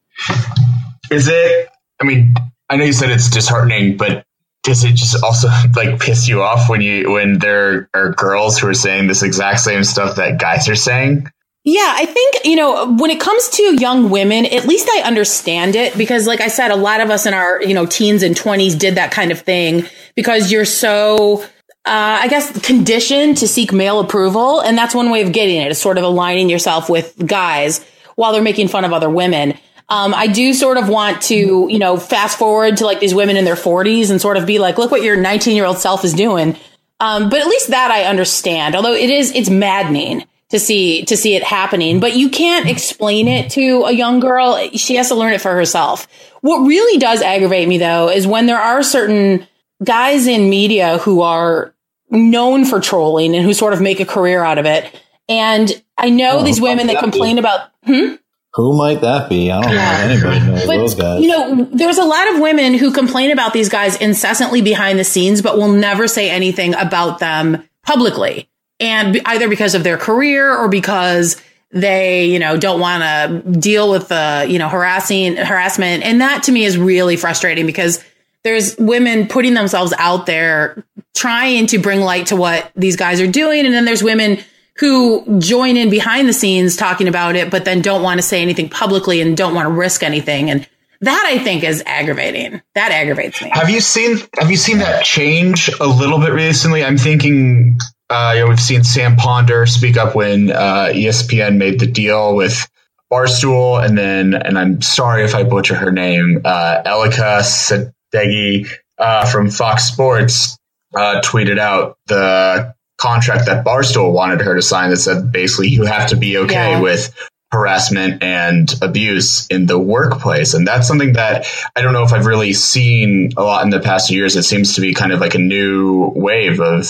[1.11, 1.69] Is it?
[2.01, 2.33] I mean,
[2.69, 4.25] I know you said it's disheartening, but
[4.63, 8.67] does it just also like piss you off when you when there are girls who
[8.67, 11.27] are saying this exact same stuff that guys are saying?
[11.65, 15.75] Yeah, I think, you know, when it comes to young women, at least I understand
[15.75, 18.35] it because like I said, a lot of us in our, you know, teens and
[18.35, 21.43] 20s did that kind of thing because you're so
[21.85, 25.71] uh, I guess conditioned to seek male approval, and that's one way of getting it
[25.71, 27.83] is sort of aligning yourself with guys
[28.15, 29.57] while they're making fun of other women.
[29.87, 33.37] Um, I do sort of want to, you know, fast forward to like these women
[33.37, 36.05] in their 40s and sort of be like, look what your 19 year old self
[36.05, 36.55] is doing.
[36.99, 38.75] Um, but at least that I understand.
[38.75, 41.99] Although it is, it's maddening to see to see it happening.
[41.99, 44.69] But you can't explain it to a young girl.
[44.73, 46.07] She has to learn it for herself.
[46.41, 49.47] What really does aggravate me though is when there are certain
[49.83, 51.73] guys in media who are
[52.09, 54.89] known for trolling and who sort of make a career out of it.
[55.27, 58.15] And I know Oh, these women that that complain about hmm?
[58.55, 59.51] Who might that be?
[59.51, 59.79] I don't know.
[59.79, 61.21] Anybody knows those But guys?
[61.21, 65.03] you know, there's a lot of women who complain about these guys incessantly behind the
[65.03, 68.48] scenes, but will never say anything about them publicly.
[68.79, 73.91] And either because of their career or because they, you know, don't want to deal
[73.91, 76.03] with the, you know, harassing harassment.
[76.03, 78.03] And that to me is really frustrating because
[78.43, 80.83] there's women putting themselves out there
[81.15, 83.65] trying to bring light to what these guys are doing.
[83.65, 84.39] And then there's women
[84.77, 88.41] who join in behind the scenes talking about it, but then don't want to say
[88.41, 90.49] anything publicly and don't want to risk anything.
[90.49, 90.67] And
[91.01, 92.61] that I think is aggravating.
[92.75, 93.51] That aggravates me.
[93.53, 96.83] Have you seen Have you seen that change a little bit recently?
[96.83, 97.77] I'm thinking,
[98.09, 102.35] uh, you know, we've seen Sam Ponder speak up when uh, ESPN made the deal
[102.35, 102.67] with
[103.11, 109.25] Barstool, and then, and I'm sorry if I butcher her name, uh, Elika Sadeghi uh,
[109.25, 110.57] from Fox Sports
[110.95, 115.85] uh, tweeted out the contract that Barstool wanted her to sign that said basically you
[115.85, 116.81] have to be okay Yeah.
[116.81, 117.15] with
[117.51, 120.53] harassment and abuse in the workplace.
[120.53, 123.79] And that's something that I don't know if I've really seen a lot in the
[123.79, 124.35] past years.
[124.35, 126.85] It seems to be kind of like a new wave of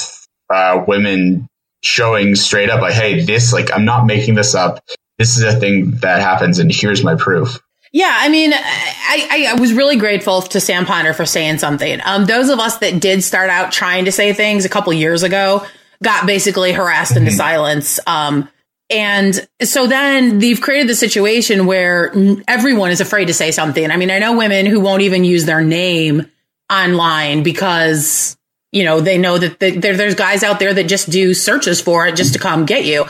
[0.49, 1.47] uh, women
[1.81, 4.83] showing straight up like, hey, this, like, I'm not making this up.
[5.17, 7.59] This is a thing that happens, and here's my proof.
[7.91, 11.99] Yeah, I mean, I, I, was really grateful to Sam Ponder for saying something.
[12.05, 15.23] Um, those of us that did start out trying to say things a couple years
[15.23, 15.65] ago
[16.03, 17.99] got basically harassed into silence.
[18.05, 18.47] Um,
[18.91, 22.13] and so then they've created the situation where
[22.47, 23.89] everyone is afraid to say something.
[23.89, 26.29] I mean, I know women who won't even use their name
[26.71, 28.37] online because,
[28.71, 31.81] you know, they know that the, there, there's guys out there that just do searches
[31.81, 33.05] for it just to come get you.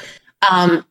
[0.50, 0.86] Um,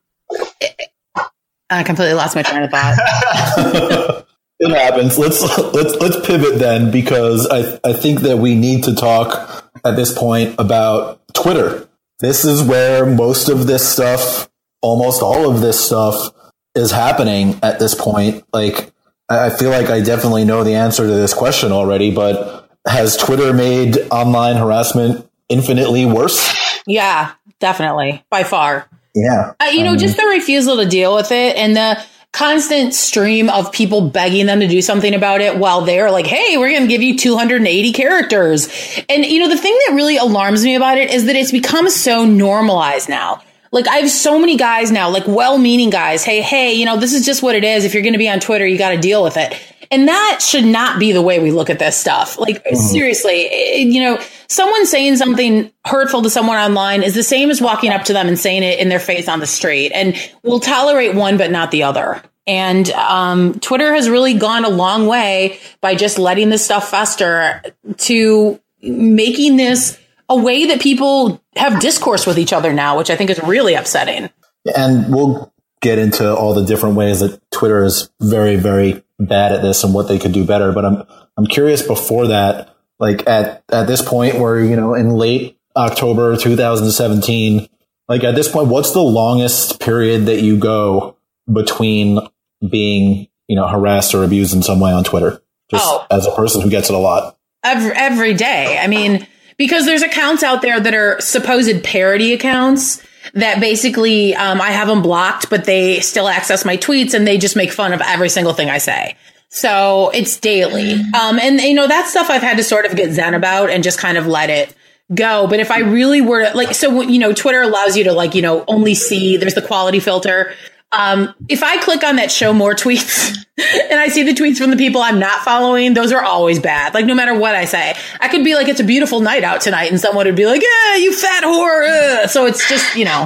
[1.69, 4.25] I completely lost my train of thought.
[4.59, 5.17] it happens.
[5.17, 9.95] Let's let's let's pivot then because I I think that we need to talk at
[9.95, 11.87] this point about Twitter.
[12.19, 14.49] This is where most of this stuff,
[14.81, 16.31] almost all of this stuff
[16.75, 18.43] is happening at this point.
[18.51, 18.91] Like
[19.29, 23.53] I feel like I definitely know the answer to this question already, but has Twitter
[23.53, 26.55] made online harassment infinitely worse?
[26.85, 28.23] Yeah, definitely.
[28.29, 28.89] By far.
[29.15, 29.53] Yeah.
[29.59, 32.01] Uh, you know, just the refusal to deal with it and the
[32.31, 36.57] constant stream of people begging them to do something about it while they're like, hey,
[36.57, 38.67] we're going to give you 280 characters.
[39.09, 41.89] And, you know, the thing that really alarms me about it is that it's become
[41.89, 43.41] so normalized now.
[43.71, 46.23] Like I have so many guys now, like well-meaning guys.
[46.23, 47.83] Hey, hey, you know, this is just what it is.
[47.83, 49.53] If you're going to be on Twitter, you got to deal with it.
[49.91, 52.37] And that should not be the way we look at this stuff.
[52.37, 52.75] Like mm-hmm.
[52.75, 57.61] seriously, it, you know, someone saying something hurtful to someone online is the same as
[57.61, 59.91] walking up to them and saying it in their face on the street.
[59.93, 62.21] And we'll tolerate one, but not the other.
[62.45, 67.61] And um, Twitter has really gone a long way by just letting this stuff fester
[67.97, 73.15] to making this a way that people have discourse with each other now, which I
[73.15, 74.29] think is really upsetting.
[74.75, 79.61] And we'll get into all the different ways that Twitter is very, very bad at
[79.61, 80.71] this and what they could do better.
[80.71, 81.03] But I'm
[81.37, 86.37] I'm curious before that, like at at this point where you know in late October
[86.37, 87.67] 2017,
[88.07, 91.17] like at this point, what's the longest period that you go
[91.51, 92.19] between
[92.67, 95.41] being you know harassed or abused in some way on Twitter?
[95.69, 96.07] Just oh.
[96.09, 97.37] as a person who gets it a lot.
[97.63, 98.77] Every, every day.
[98.79, 103.03] I mean because there's accounts out there that are supposed parody accounts
[103.33, 107.37] that basically um, I have them blocked, but they still access my tweets and they
[107.37, 109.15] just make fun of every single thing I say.
[109.49, 110.93] So it's daily.
[110.93, 113.83] Um, and you know, that stuff I've had to sort of get zen about and
[113.83, 114.75] just kind of let it
[115.13, 115.47] go.
[115.47, 118.35] But if I really were to, like, so, you know, Twitter allows you to like,
[118.35, 120.53] you know, only see, there's the quality filter.
[120.91, 124.71] Um, if I click on that show more tweets and I see the tweets from
[124.71, 126.93] the people I'm not following, those are always bad.
[126.93, 129.61] Like no matter what I say, I could be like, it's a beautiful night out
[129.61, 132.27] tonight and someone would be like, yeah, you fat whore.
[132.29, 133.25] So it's just, you know,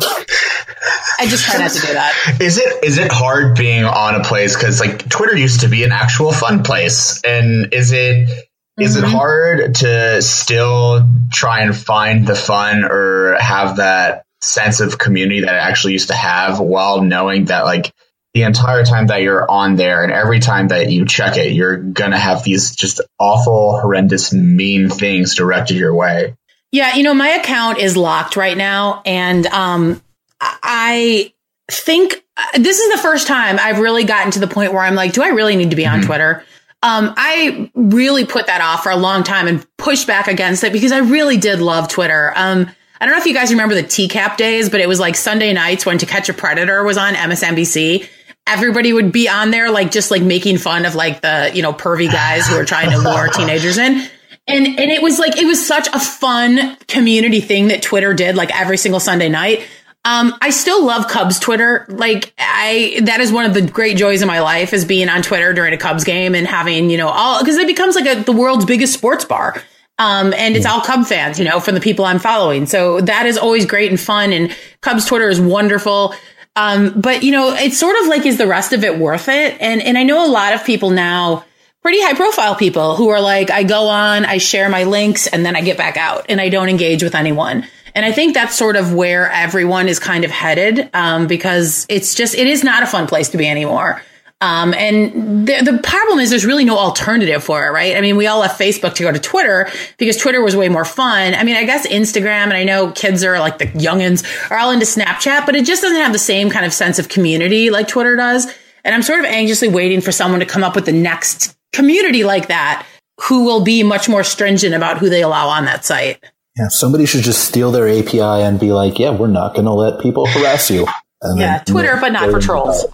[1.19, 2.37] I just try not to do that.
[2.41, 4.55] Is it, is it hard being on a place?
[4.55, 7.21] Cause like Twitter used to be an actual fun place.
[7.23, 8.29] And is it,
[8.77, 9.05] is mm-hmm.
[9.05, 15.41] it hard to still try and find the fun or have that sense of community
[15.41, 17.93] that I actually used to have while knowing that like
[18.33, 21.77] the entire time that you're on there and every time that you check it, you're
[21.77, 26.35] gonna have these just awful, horrendous, mean things directed your way.
[26.71, 30.01] Yeah, you know, my account is locked right now, and um,
[30.41, 31.31] I
[31.71, 32.23] think
[32.57, 35.21] this is the first time I've really gotten to the point where I'm like, do
[35.21, 36.07] I really need to be on mm-hmm.
[36.07, 36.43] Twitter?
[36.81, 40.73] Um, I really put that off for a long time and pushed back against it
[40.73, 42.33] because I really did love Twitter.
[42.35, 42.69] Um,
[43.03, 45.51] I don't know if you guys remember the TCAP days, but it was like Sunday
[45.51, 48.07] nights when To Catch a Predator was on MSNBC.
[48.47, 51.73] Everybody would be on there, like just like making fun of like the, you know,
[51.73, 54.07] pervy guys who are trying to lure teenagers in.
[54.47, 58.37] And, and it was like, it was such a fun community thing that Twitter did
[58.37, 59.67] like every single Sunday night.
[60.05, 61.85] Um, I still love Cubs Twitter.
[61.89, 65.23] Like I, that is one of the great joys of my life is being on
[65.23, 68.23] Twitter during a Cubs game and having, you know, all, cause it becomes like a,
[68.23, 69.61] the world's biggest sports bar.
[69.99, 72.65] Um, and it's all Cub fans, you know, from the people I'm following.
[72.65, 74.33] So that is always great and fun.
[74.33, 76.15] And Cubs Twitter is wonderful.
[76.55, 79.57] Um, but you know, it's sort of like, is the rest of it worth it?
[79.59, 81.45] And, and I know a lot of people now,
[81.81, 85.45] pretty high profile people who are like, I go on, I share my links and
[85.45, 87.65] then I get back out and I don't engage with anyone.
[87.95, 92.15] And I think that's sort of where everyone is kind of headed, um, because it's
[92.15, 94.01] just, it is not a fun place to be anymore.
[94.43, 97.95] Um, and the, the problem is there's really no alternative for it, right?
[97.95, 100.83] I mean, we all left Facebook to go to Twitter because Twitter was way more
[100.83, 101.33] fun.
[101.33, 104.71] I mean, I guess Instagram, and I know kids are like the youngins are all
[104.71, 107.87] into Snapchat, but it just doesn't have the same kind of sense of community like
[107.87, 108.53] Twitter does.
[108.83, 112.25] And I'm sort of anxiously waiting for someone to come up with the next community
[112.25, 112.85] like that
[113.21, 116.21] who will be much more stringent about who they allow on that site.
[116.57, 119.71] Yeah, somebody should just steal their API and be like, yeah, we're not going to
[119.71, 120.85] let people harass you.
[121.21, 122.85] And yeah, Twitter, but not for trolls.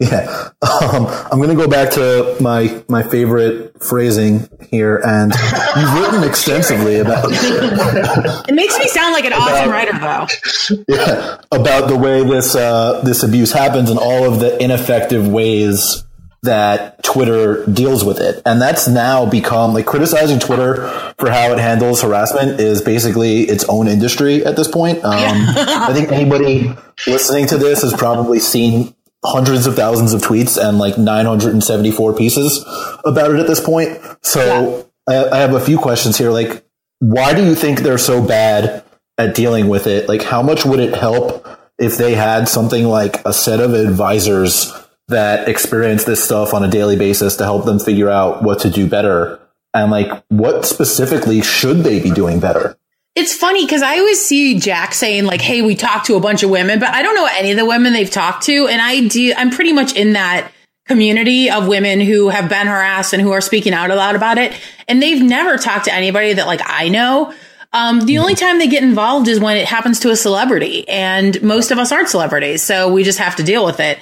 [0.08, 5.32] Yeah, um, I'm going to go back to my my favorite phrasing here, and
[5.76, 7.24] you've written extensively about.
[7.32, 10.84] it makes me sound like an about, awesome writer, though.
[10.88, 16.04] Yeah, about the way this uh, this abuse happens and all of the ineffective ways
[16.42, 18.40] that Twitter deals with it.
[18.46, 20.88] And that's now become like criticizing Twitter
[21.18, 25.04] for how it handles harassment is basically its own industry at this point.
[25.04, 26.72] Um, I think anybody
[27.06, 28.94] listening to this has probably seen
[29.24, 32.64] hundreds of thousands of tweets and like 974 pieces
[33.04, 33.98] about it at this point.
[34.22, 35.22] So yeah.
[35.30, 36.30] I, I have a few questions here.
[36.30, 36.64] Like,
[37.00, 38.84] why do you think they're so bad
[39.16, 40.08] at dealing with it?
[40.08, 41.46] Like, how much would it help
[41.78, 44.72] if they had something like a set of advisors
[45.08, 48.70] that experience this stuff on a daily basis to help them figure out what to
[48.70, 49.40] do better?
[49.74, 52.76] And like, what specifically should they be doing better?
[53.18, 56.44] It's funny because I always see Jack saying like, "Hey, we talked to a bunch
[56.44, 59.08] of women," but I don't know any of the women they've talked to, and I
[59.08, 59.34] do.
[59.36, 60.52] I'm pretty much in that
[60.86, 64.52] community of women who have been harassed and who are speaking out loud about it,
[64.86, 67.34] and they've never talked to anybody that like I know.
[67.72, 71.42] Um, the only time they get involved is when it happens to a celebrity, and
[71.42, 73.98] most of us aren't celebrities, so we just have to deal with it.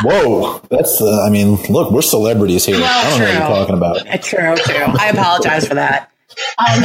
[0.00, 1.02] Whoa, that's.
[1.02, 2.78] Uh, I mean, look, we're celebrities here.
[2.78, 3.26] Well, I don't true.
[3.26, 4.22] know what you're talking about.
[4.22, 4.94] True, true.
[4.96, 6.09] I apologize for that.
[6.58, 6.82] Um,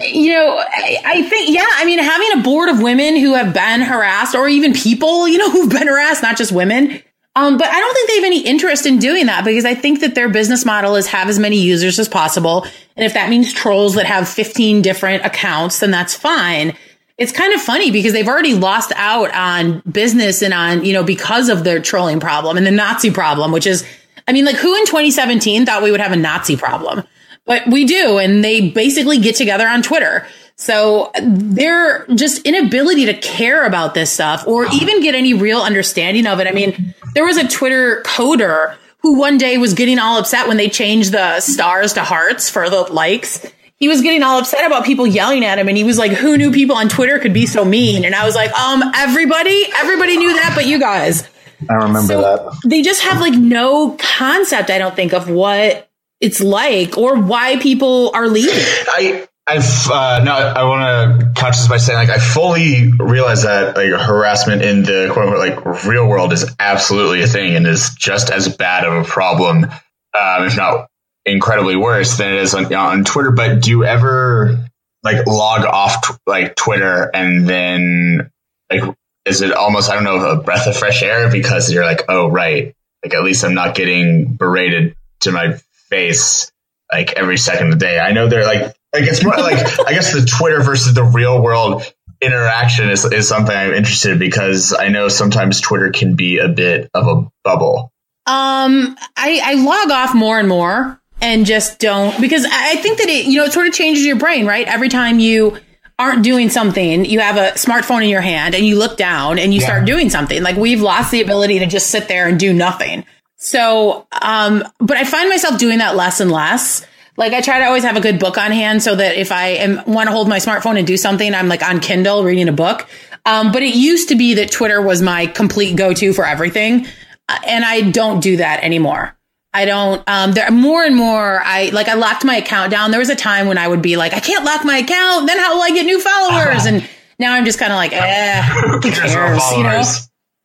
[0.00, 3.52] you know, I, I, think, yeah, I mean, having a board of women who have
[3.52, 7.02] been harassed or even people, you know, who've been harassed, not just women.
[7.34, 10.00] Um, but I don't think they have any interest in doing that because I think
[10.00, 12.66] that their business model is have as many users as possible.
[12.94, 16.76] And if that means trolls that have 15 different accounts, then that's fine.
[17.16, 21.04] It's kind of funny because they've already lost out on business and on, you know,
[21.04, 23.86] because of their trolling problem and the Nazi problem, which is,
[24.28, 27.04] I mean, like who in 2017 thought we would have a Nazi problem?
[27.44, 28.18] But we do.
[28.18, 30.26] And they basically get together on Twitter.
[30.56, 36.26] So their just inability to care about this stuff or even get any real understanding
[36.26, 36.46] of it.
[36.46, 40.56] I mean, there was a Twitter coder who one day was getting all upset when
[40.56, 43.44] they changed the stars to hearts for the likes.
[43.76, 46.38] He was getting all upset about people yelling at him and he was like, who
[46.38, 48.04] knew people on Twitter could be so mean?
[48.04, 51.28] And I was like, um, everybody, everybody knew that, but you guys.
[51.68, 52.60] I remember so that.
[52.64, 55.88] They just have like no concept, I don't think, of what
[56.22, 58.54] it's like or why people are leaving.
[58.56, 60.32] I I've uh, no.
[60.32, 64.84] I want to couch this by saying like I fully realize that like harassment in
[64.84, 68.84] the quote unquote like real world is absolutely a thing and is just as bad
[68.84, 70.88] of a problem, um, if not
[71.26, 73.32] incredibly worse than it is on, on Twitter.
[73.32, 74.64] But do you ever
[75.02, 78.30] like log off t- like Twitter and then
[78.70, 78.94] like
[79.24, 82.30] is it almost I don't know a breath of fresh air because you're like oh
[82.30, 85.58] right like at least I'm not getting berated to my
[85.92, 86.50] face
[86.90, 87.98] like every second of the day.
[87.98, 88.62] I know they're like
[88.92, 91.84] like it's more like I guess the Twitter versus the real world
[92.20, 96.48] interaction is is something I'm interested in because I know sometimes Twitter can be a
[96.48, 97.92] bit of a bubble.
[98.24, 103.08] Um, I, I log off more and more and just don't because I think that
[103.08, 104.66] it you know it sort of changes your brain, right?
[104.66, 105.58] Every time you
[105.98, 109.52] aren't doing something, you have a smartphone in your hand and you look down and
[109.52, 109.66] you yeah.
[109.66, 110.42] start doing something.
[110.42, 113.04] Like we've lost the ability to just sit there and do nothing.
[113.44, 116.86] So, um, but I find myself doing that less and less.
[117.16, 119.48] Like I try to always have a good book on hand so that if I
[119.48, 122.52] am want to hold my smartphone and do something, I'm like on Kindle reading a
[122.52, 122.86] book.
[123.26, 126.86] Um, but it used to be that Twitter was my complete go-to for everything.
[127.28, 129.18] Uh, and I don't do that anymore.
[129.52, 132.92] I don't, um, there more and more, I like, I locked my account down.
[132.92, 135.26] There was a time when I would be like, I can't lock my account.
[135.26, 136.64] Then how will I get new followers?
[136.66, 136.88] And
[137.18, 139.12] now I'm just kind of like, eh, who cares?
[139.56, 139.82] You know?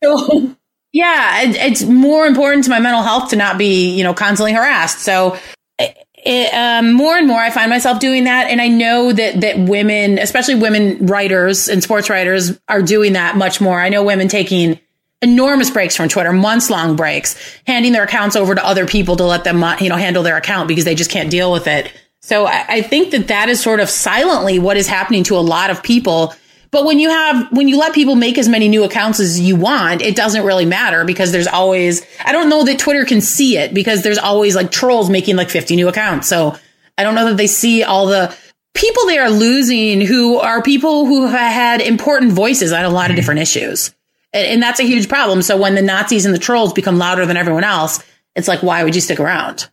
[0.02, 0.56] So,
[0.98, 4.52] yeah, it, it's more important to my mental health to not be, you know, constantly
[4.52, 4.98] harassed.
[4.98, 5.38] So
[5.78, 8.50] it, um, more and more I find myself doing that.
[8.50, 13.36] And I know that, that women, especially women writers and sports writers are doing that
[13.36, 13.80] much more.
[13.80, 14.80] I know women taking
[15.22, 19.24] enormous breaks from Twitter, months long breaks, handing their accounts over to other people to
[19.24, 21.92] let them, uh, you know, handle their account because they just can't deal with it.
[22.22, 25.38] So I, I think that that is sort of silently what is happening to a
[25.38, 26.34] lot of people
[26.70, 29.56] but when you have, when you let people make as many new accounts as you
[29.56, 33.56] want, it doesn't really matter because there's always, I don't know that Twitter can see
[33.56, 36.28] it because there's always like trolls making like 50 new accounts.
[36.28, 36.56] So
[36.96, 38.36] I don't know that they see all the
[38.74, 43.06] people they are losing who are people who have had important voices on a lot
[43.06, 43.16] of mm-hmm.
[43.16, 43.94] different issues.
[44.32, 45.42] And, and that's a huge problem.
[45.42, 48.02] So when the Nazis and the trolls become louder than everyone else,
[48.34, 49.68] it's like, why would you stick around?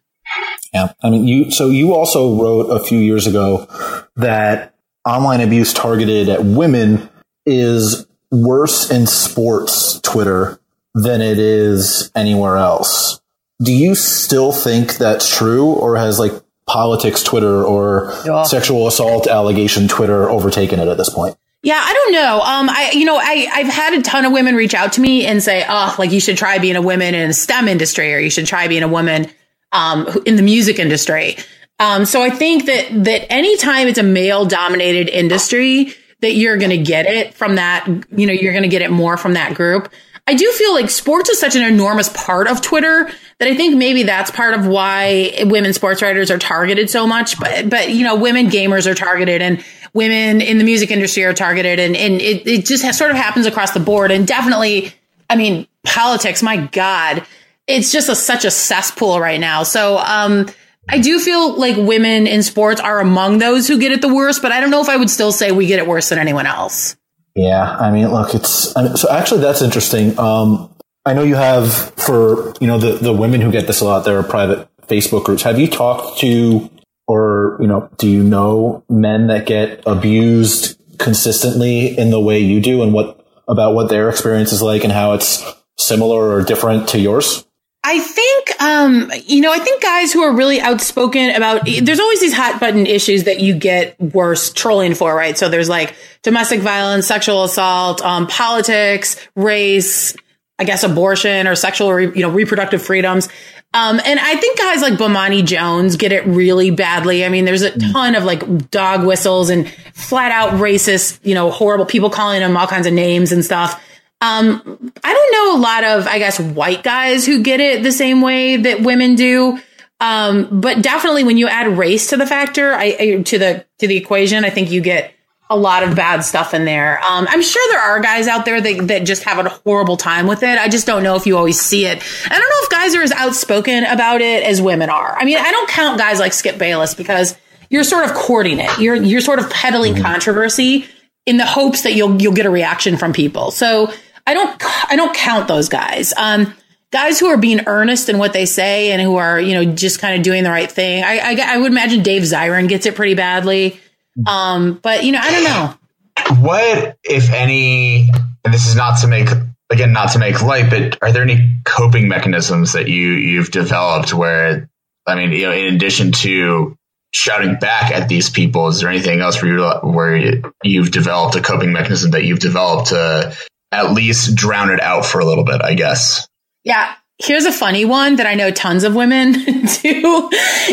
[0.73, 0.93] Yeah.
[1.03, 3.67] I mean, you, so you also wrote a few years ago
[4.15, 4.74] that
[5.05, 7.09] online abuse targeted at women
[7.45, 10.59] is worse in sports Twitter
[10.93, 13.19] than it is anywhere else.
[13.61, 16.33] Do you still think that's true or has like
[16.67, 18.43] politics Twitter or yeah.
[18.43, 21.37] sexual assault allegation Twitter overtaken it at this point?
[21.61, 22.41] Yeah, I don't know.
[22.41, 25.25] Um, I, you know, I, I've had a ton of women reach out to me
[25.25, 28.19] and say, oh, like you should try being a woman in the STEM industry or
[28.19, 29.27] you should try being a woman,
[29.71, 31.37] um, in the music industry.
[31.79, 36.71] Um, so I think that that anytime it's a male dominated industry, that you're going
[36.71, 39.53] to get it from that, you know, you're going to get it more from that
[39.53, 39.91] group.
[40.27, 43.77] I do feel like sports is such an enormous part of Twitter that I think
[43.77, 47.39] maybe that's part of why women sports writers are targeted so much.
[47.39, 49.63] But, but, you know, women gamers are targeted and
[49.93, 53.45] women in the music industry are targeted and, and it, it just sort of happens
[53.45, 54.09] across the board.
[54.09, 54.93] And definitely,
[55.29, 57.23] I mean, politics, my God,
[57.67, 59.61] it's just a, such a cesspool right now.
[59.61, 60.47] So, um,
[60.87, 64.41] I do feel like women in sports are among those who get it the worst,
[64.41, 66.45] but I don't know if I would still say we get it worse than anyone
[66.45, 66.95] else.
[67.35, 70.17] Yeah, I mean, look, it's so actually that's interesting.
[70.17, 70.73] Um,
[71.05, 74.05] I know you have for you know the the women who get this a lot.
[74.05, 75.43] There are private Facebook groups.
[75.43, 76.69] Have you talked to
[77.07, 82.61] or you know do you know men that get abused consistently in the way you
[82.61, 85.43] do, and what about what their experience is like, and how it's
[85.77, 87.45] similar or different to yours?
[87.87, 92.19] I think, um, you know, I think guys who are really outspoken about, there's always
[92.19, 95.37] these hot button issues that you get worse trolling for, right?
[95.37, 100.15] So there's like domestic violence, sexual assault, um, politics, race,
[100.57, 103.29] I guess abortion or sexual, re, you know, reproductive freedoms.
[103.75, 107.23] Um, and I think guys like Bomani Jones get it really badly.
[107.23, 107.91] I mean, there's a mm.
[107.91, 112.57] ton of like dog whistles and flat out racist, you know, horrible people calling him
[112.57, 113.79] all kinds of names and stuff.
[114.25, 117.91] Um, I don't know a lot of, I guess, white guys who get it the
[117.91, 119.59] same way that women do.
[119.99, 123.87] Um, but definitely when you add race to the factor, I, I, to the to
[123.87, 125.13] the equation, I think you get
[125.49, 126.99] a lot of bad stuff in there.
[127.03, 130.25] Um, I'm sure there are guys out there that, that just have a horrible time
[130.25, 130.57] with it.
[130.57, 132.01] I just don't know if you always see it.
[132.25, 135.15] I don't know if guys are as outspoken about it as women are.
[135.15, 137.37] I mean, I don't count guys like Skip Bayless because
[137.69, 138.79] you're sort of courting it.
[138.79, 140.03] You're you're sort of peddling mm-hmm.
[140.03, 140.87] controversy
[141.25, 143.51] in the hopes that you'll you'll get a reaction from people.
[143.51, 143.91] So
[144.27, 144.61] I don't
[144.91, 146.13] I don't count those guys.
[146.17, 146.53] Um,
[146.91, 149.99] guys who are being earnest in what they say and who are you know just
[149.99, 151.03] kind of doing the right thing.
[151.03, 153.79] I, I, I would imagine Dave Zirin gets it pretty badly.
[154.25, 156.41] Um, but you know I don't know.
[156.41, 158.09] What if any?
[158.43, 159.27] And this is not to make
[159.69, 164.13] again not to make light, but are there any coping mechanisms that you you've developed
[164.13, 164.69] where
[165.05, 166.77] I mean you know in addition to
[167.13, 171.41] shouting back at these people is there anything else where you where you've developed a
[171.41, 173.35] coping mechanism that you've developed to
[173.75, 176.27] at least drown it out for a little bit, I guess.
[176.63, 176.95] Yeah.
[177.17, 179.31] Here's a funny one that I know tons of women
[179.81, 180.29] do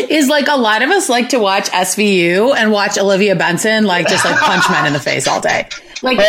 [0.09, 4.07] is like a lot of us like to watch SVU and watch Olivia Benson like
[4.09, 5.69] just like punch men in the face all day.
[6.01, 6.19] Like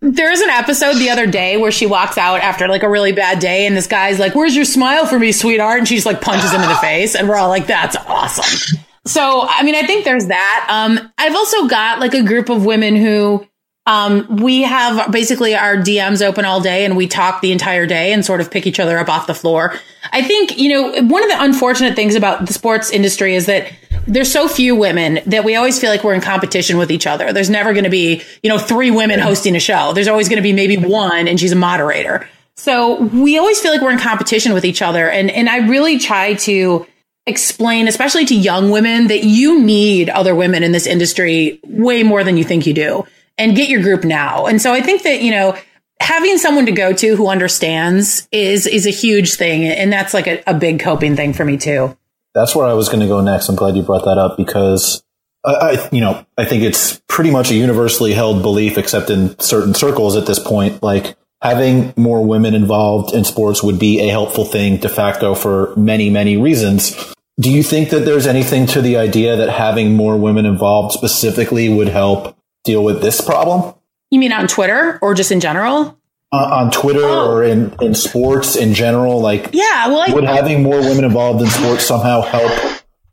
[0.00, 3.38] there's an episode the other day where she walks out after like a really bad
[3.38, 5.80] day and this guy's like, Where's your smile for me, sweetheart?
[5.80, 8.78] And she just like punches him in the face and we're all like, That's awesome.
[9.06, 10.66] So, I mean, I think there's that.
[10.70, 13.46] Um, I've also got like a group of women who
[13.90, 18.12] um, we have basically our DMs open all day and we talk the entire day
[18.12, 19.74] and sort of pick each other up off the floor.
[20.12, 23.72] I think, you know, one of the unfortunate things about the sports industry is that
[24.06, 27.32] there's so few women that we always feel like we're in competition with each other.
[27.32, 29.92] There's never going to be, you know, three women hosting a show.
[29.92, 32.28] There's always going to be maybe one and she's a moderator.
[32.54, 35.10] So we always feel like we're in competition with each other.
[35.10, 36.86] And, and I really try to
[37.26, 42.22] explain, especially to young women, that you need other women in this industry way more
[42.22, 43.04] than you think you do
[43.40, 44.46] and get your group now.
[44.46, 45.56] And so I think that, you know,
[46.00, 49.64] having someone to go to who understands is is a huge thing.
[49.64, 51.96] And that's like a, a big coping thing for me too.
[52.34, 53.48] That's where I was going to go next.
[53.48, 55.02] I'm glad you brought that up because
[55.44, 59.38] I, I, you know, I think it's pretty much a universally held belief, except in
[59.40, 64.08] certain circles at this point, like having more women involved in sports would be a
[64.10, 67.14] helpful thing de facto for many, many reasons.
[67.40, 71.68] Do you think that there's anything to the idea that having more women involved specifically
[71.70, 73.74] would help deal with this problem?
[74.10, 75.96] You mean on Twitter or just in general?
[76.32, 77.30] Uh, on Twitter oh.
[77.30, 79.20] or in, in sports in general?
[79.20, 82.52] Like, yeah, well, I, would having more women involved in sports somehow help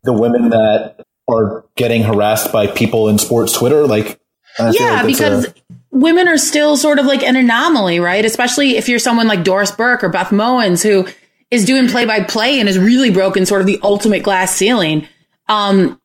[0.04, 3.88] the women that are getting harassed by people in sports Twitter?
[3.88, 4.20] Like,
[4.60, 5.54] yeah, like because a,
[5.91, 8.24] women are still sort of like an anomaly, right?
[8.24, 11.08] Especially if you're someone like Doris Burke or Beth Mowins who
[11.50, 15.08] is doing play by play and has really broken sort of the ultimate glass ceiling.
[15.48, 16.00] Um,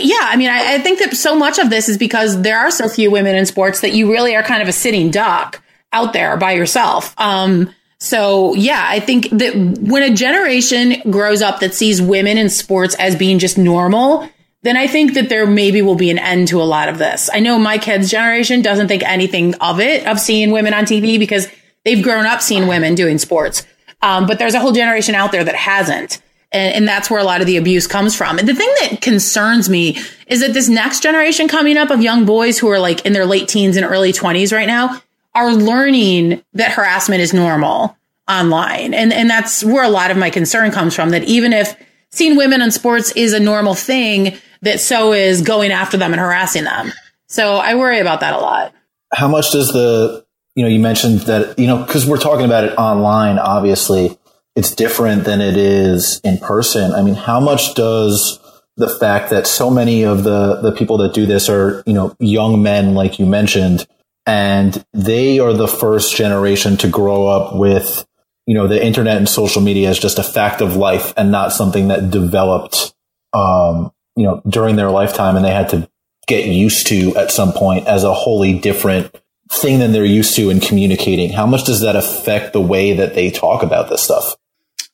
[0.00, 2.70] yeah, I mean, I, I, think that so much of this is because there are
[2.70, 5.62] so few women in sports that you really are kind of a sitting duck
[5.92, 7.14] out there by yourself.
[7.18, 12.50] Um, so yeah, I think that when a generation grows up that sees women in
[12.50, 14.28] sports as being just normal,
[14.62, 17.30] then I think that there maybe will be an end to a lot of this.
[17.32, 21.18] I know my kids' generation doesn't think anything of it, of seeing women on TV
[21.18, 21.48] because
[21.84, 23.64] they've grown up seeing women doing sports.
[24.02, 26.20] Um, but there's a whole generation out there that hasn't.
[26.56, 28.38] And, and, that's where a lot of the abuse comes from.
[28.38, 32.24] And the thing that concerns me is that this next generation coming up of young
[32.24, 35.00] boys who are like in their late teens and early 20s right now
[35.34, 37.96] are learning that harassment is normal
[38.28, 38.94] online.
[38.94, 41.76] And, and that's where a lot of my concern comes from that even if
[42.10, 46.20] seeing women in sports is a normal thing, that so is going after them and
[46.20, 46.92] harassing them.
[47.28, 48.72] So I worry about that a lot.
[49.12, 50.26] How much does the
[50.56, 54.18] you know, you mentioned that, you know, because we're talking about it online, obviously,
[54.56, 56.92] it's different than it is in person.
[56.92, 58.40] I mean, how much does
[58.76, 62.16] the fact that so many of the, the people that do this are, you know,
[62.18, 63.86] young men, like you mentioned,
[64.26, 68.06] and they are the first generation to grow up with,
[68.46, 71.52] you know, the internet and social media as just a fact of life and not
[71.52, 72.94] something that developed,
[73.34, 75.88] um, you know, during their lifetime and they had to
[76.26, 79.14] get used to at some point as a wholly different
[79.50, 81.30] thing than they're used to in communicating.
[81.30, 84.34] How much does that affect the way that they talk about this stuff?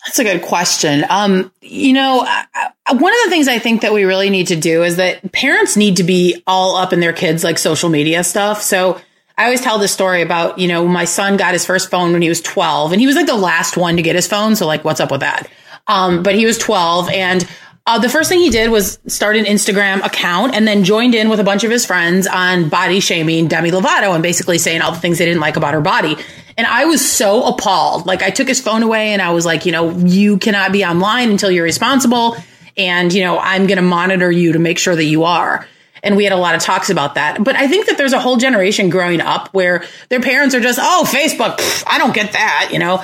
[0.06, 1.04] That's a good question.
[1.08, 4.82] Um, you know, one of the things I think that we really need to do
[4.82, 8.62] is that parents need to be all up in their kids' like social media stuff.
[8.62, 9.00] So
[9.38, 12.22] I always tell this story about, you know, my son got his first phone when
[12.22, 14.56] he was 12 and he was like the last one to get his phone.
[14.56, 15.48] So like, what's up with that?
[15.86, 17.48] Um, but he was 12 and
[17.84, 21.28] uh, the first thing he did was start an Instagram account and then joined in
[21.28, 24.92] with a bunch of his friends on body shaming Demi Lovato and basically saying all
[24.92, 26.16] the things they didn't like about her body.
[26.56, 28.06] And I was so appalled.
[28.06, 30.84] Like I took his phone away and I was like, you know, you cannot be
[30.84, 32.36] online until you're responsible.
[32.76, 35.66] And, you know, I'm going to monitor you to make sure that you are.
[36.02, 37.42] And we had a lot of talks about that.
[37.44, 40.78] But I think that there's a whole generation growing up where their parents are just,
[40.82, 43.02] oh, Facebook, pff, I don't get that, you know?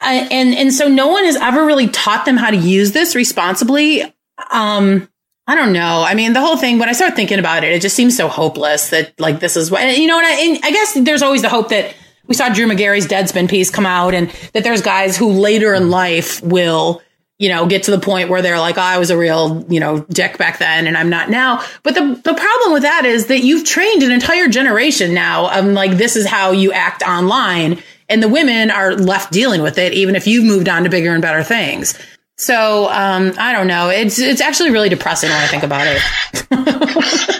[0.00, 4.02] And, and so no one has ever really taught them how to use this responsibly.
[4.50, 5.08] Um,
[5.48, 6.04] I don't know.
[6.06, 8.26] I mean, the whole thing, when I start thinking about it, it just seems so
[8.26, 11.42] hopeless that like this is what, you know, and I, and I guess there's always
[11.42, 11.94] the hope that
[12.26, 15.90] we saw Drew Magary's Deadspin piece come out and that there's guys who later in
[15.90, 17.02] life will,
[17.38, 19.80] you know, get to the point where they're like, oh, I was a real, you
[19.80, 21.64] know, dick back then and I'm not now.
[21.82, 25.66] But the, the problem with that is that you've trained an entire generation now of
[25.66, 27.82] like, this is how you act online.
[28.08, 31.12] And the women are left dealing with it, even if you've moved on to bigger
[31.12, 31.98] and better things.
[32.38, 33.88] So um, I don't know.
[33.88, 36.02] It's it's actually really depressing when I think about it.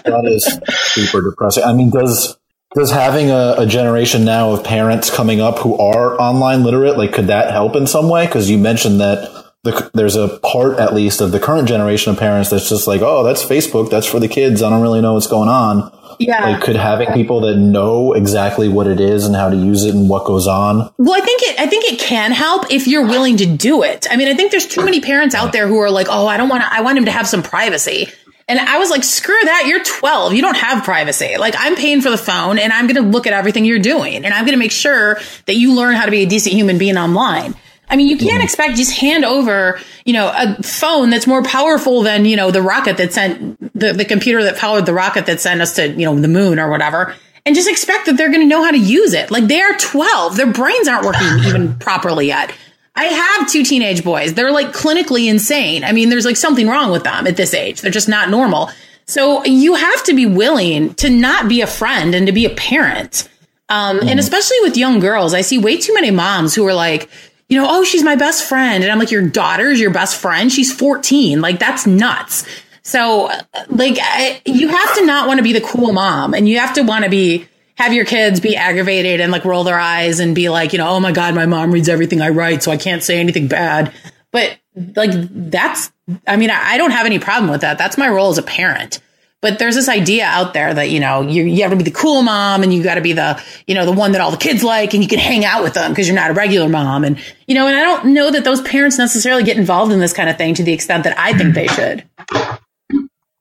[0.04, 0.44] that is
[0.92, 1.64] super depressing.
[1.64, 2.36] I mean, does
[2.76, 7.12] does having a, a, generation now of parents coming up who are online literate, like,
[7.14, 8.26] could that help in some way?
[8.26, 12.18] Because you mentioned that the, there's a part, at least, of the current generation of
[12.18, 14.62] parents that's just like, oh, that's Facebook, that's for the kids.
[14.62, 15.90] I don't really know what's going on.
[16.18, 16.50] Yeah.
[16.50, 19.94] Like, could having people that know exactly what it is and how to use it
[19.94, 20.92] and what goes on?
[20.98, 24.06] Well, I think it, I think it can help if you're willing to do it.
[24.10, 26.36] I mean, I think there's too many parents out there who are like, oh, I
[26.36, 28.08] don't want to, I want him to have some privacy.
[28.48, 29.64] And I was like, screw that.
[29.66, 30.34] You're 12.
[30.34, 31.36] You don't have privacy.
[31.36, 34.24] Like I'm paying for the phone and I'm going to look at everything you're doing
[34.24, 36.78] and I'm going to make sure that you learn how to be a decent human
[36.78, 37.56] being online.
[37.88, 38.42] I mean, you can't mm-hmm.
[38.42, 42.62] expect just hand over, you know, a phone that's more powerful than, you know, the
[42.62, 46.04] rocket that sent the, the computer that powered the rocket that sent us to, you
[46.04, 47.14] know, the moon or whatever.
[47.44, 49.30] And just expect that they're going to know how to use it.
[49.30, 50.36] Like they are 12.
[50.36, 52.52] Their brains aren't working even properly yet.
[52.96, 54.34] I have two teenage boys.
[54.34, 55.84] They're like clinically insane.
[55.84, 57.82] I mean, there's like something wrong with them at this age.
[57.82, 58.70] They're just not normal.
[59.04, 62.50] So you have to be willing to not be a friend and to be a
[62.50, 63.28] parent.
[63.68, 64.08] Um, mm-hmm.
[64.08, 67.10] and especially with young girls, I see way too many moms who are like,
[67.48, 68.82] you know, oh, she's my best friend.
[68.82, 70.50] And I'm like, your daughter's your best friend.
[70.50, 71.40] She's 14.
[71.40, 72.44] Like, that's nuts.
[72.82, 73.30] So,
[73.68, 76.74] like, I, you have to not want to be the cool mom and you have
[76.74, 80.34] to want to be have your kids be aggravated and like roll their eyes and
[80.34, 82.76] be like, you know, oh my God, my mom reads everything I write, so I
[82.76, 83.92] can't say anything bad.
[84.32, 85.92] But like, that's,
[86.26, 87.78] I mean, I don't have any problem with that.
[87.78, 89.00] That's my role as a parent.
[89.42, 91.90] But there's this idea out there that, you know, you, you have to be the
[91.90, 94.38] cool mom and you got to be the, you know, the one that all the
[94.38, 97.04] kids like and you can hang out with them because you're not a regular mom.
[97.04, 100.14] And, you know, and I don't know that those parents necessarily get involved in this
[100.14, 102.04] kind of thing to the extent that I think they should.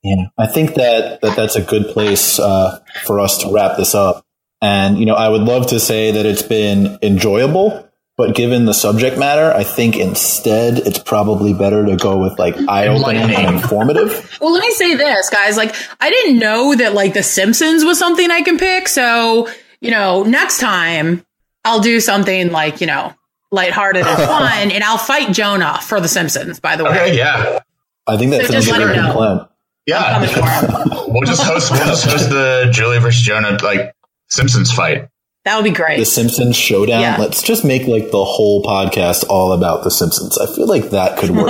[0.02, 3.94] Yeah, I think that, that that's a good place uh, for us to wrap this
[3.94, 4.25] up.
[4.62, 8.72] And, you know, I would love to say that it's been enjoyable, but given the
[8.72, 13.56] subject matter, I think instead it's probably better to go with like eye opening and
[13.56, 14.22] informative.
[14.40, 15.56] Well, let me say this, guys.
[15.56, 18.86] Like, I didn't know that like The Simpsons was something I can pick.
[18.86, 19.48] So,
[19.80, 21.24] you know, next time
[21.64, 23.14] I'll do something like, you know,
[23.50, 26.90] lighthearted and fun, and I'll fight Jonah for The Simpsons, by the way.
[26.90, 27.60] Okay, yeah.
[28.06, 29.46] I think that's so a good plan.
[29.86, 30.20] Yeah.
[31.08, 33.94] we'll just host we'll just host the Julie versus Jonah like
[34.28, 35.08] Simpsons fight.
[35.44, 35.98] That would be great.
[35.98, 37.00] The Simpsons showdown.
[37.00, 37.16] Yeah.
[37.18, 40.36] Let's just make like the whole podcast all about the Simpsons.
[40.38, 41.46] I feel like that could work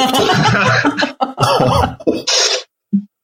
[2.07, 2.23] too.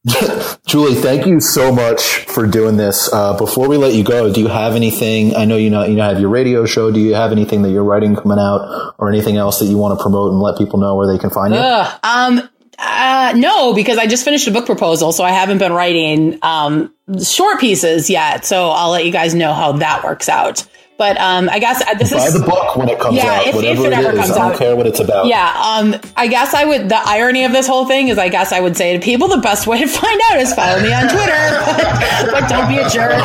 [0.66, 3.12] Julie, thank you so much for doing this.
[3.12, 5.36] Uh, before we let you go, do you have anything?
[5.36, 6.90] I know you know you know have your radio show.
[6.90, 9.96] Do you have anything that you're writing coming out, or anything else that you want
[9.96, 11.60] to promote and let people know where they can find you?
[11.60, 12.48] Uh, um,
[12.78, 16.92] uh, no, because I just finished a book proposal, so I haven't been writing um,
[17.20, 18.44] short pieces yet.
[18.44, 20.66] So I'll let you guys know how that works out.
[21.02, 23.48] But um, I guess uh, this Buy is the book when it comes yeah, out,
[23.48, 24.30] if, whatever if it, it is.
[24.30, 24.56] I don't out.
[24.56, 25.26] care what it's about.
[25.26, 26.90] Yeah, um, I guess I would.
[26.90, 29.38] The irony of this whole thing is, I guess I would say to people, the
[29.38, 32.88] best way to find out is follow me on Twitter, but, but don't be a
[32.88, 33.14] jerk.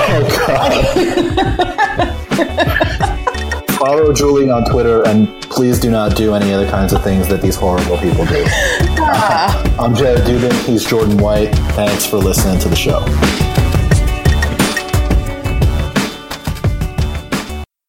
[3.69, 7.27] Oh, follow Julie on Twitter, and please do not do any other kinds of things
[7.27, 8.43] that these horrible people do.
[8.47, 10.51] Uh, I'm Jared Dubin.
[10.65, 11.53] He's Jordan White.
[11.73, 13.05] Thanks for listening to the show.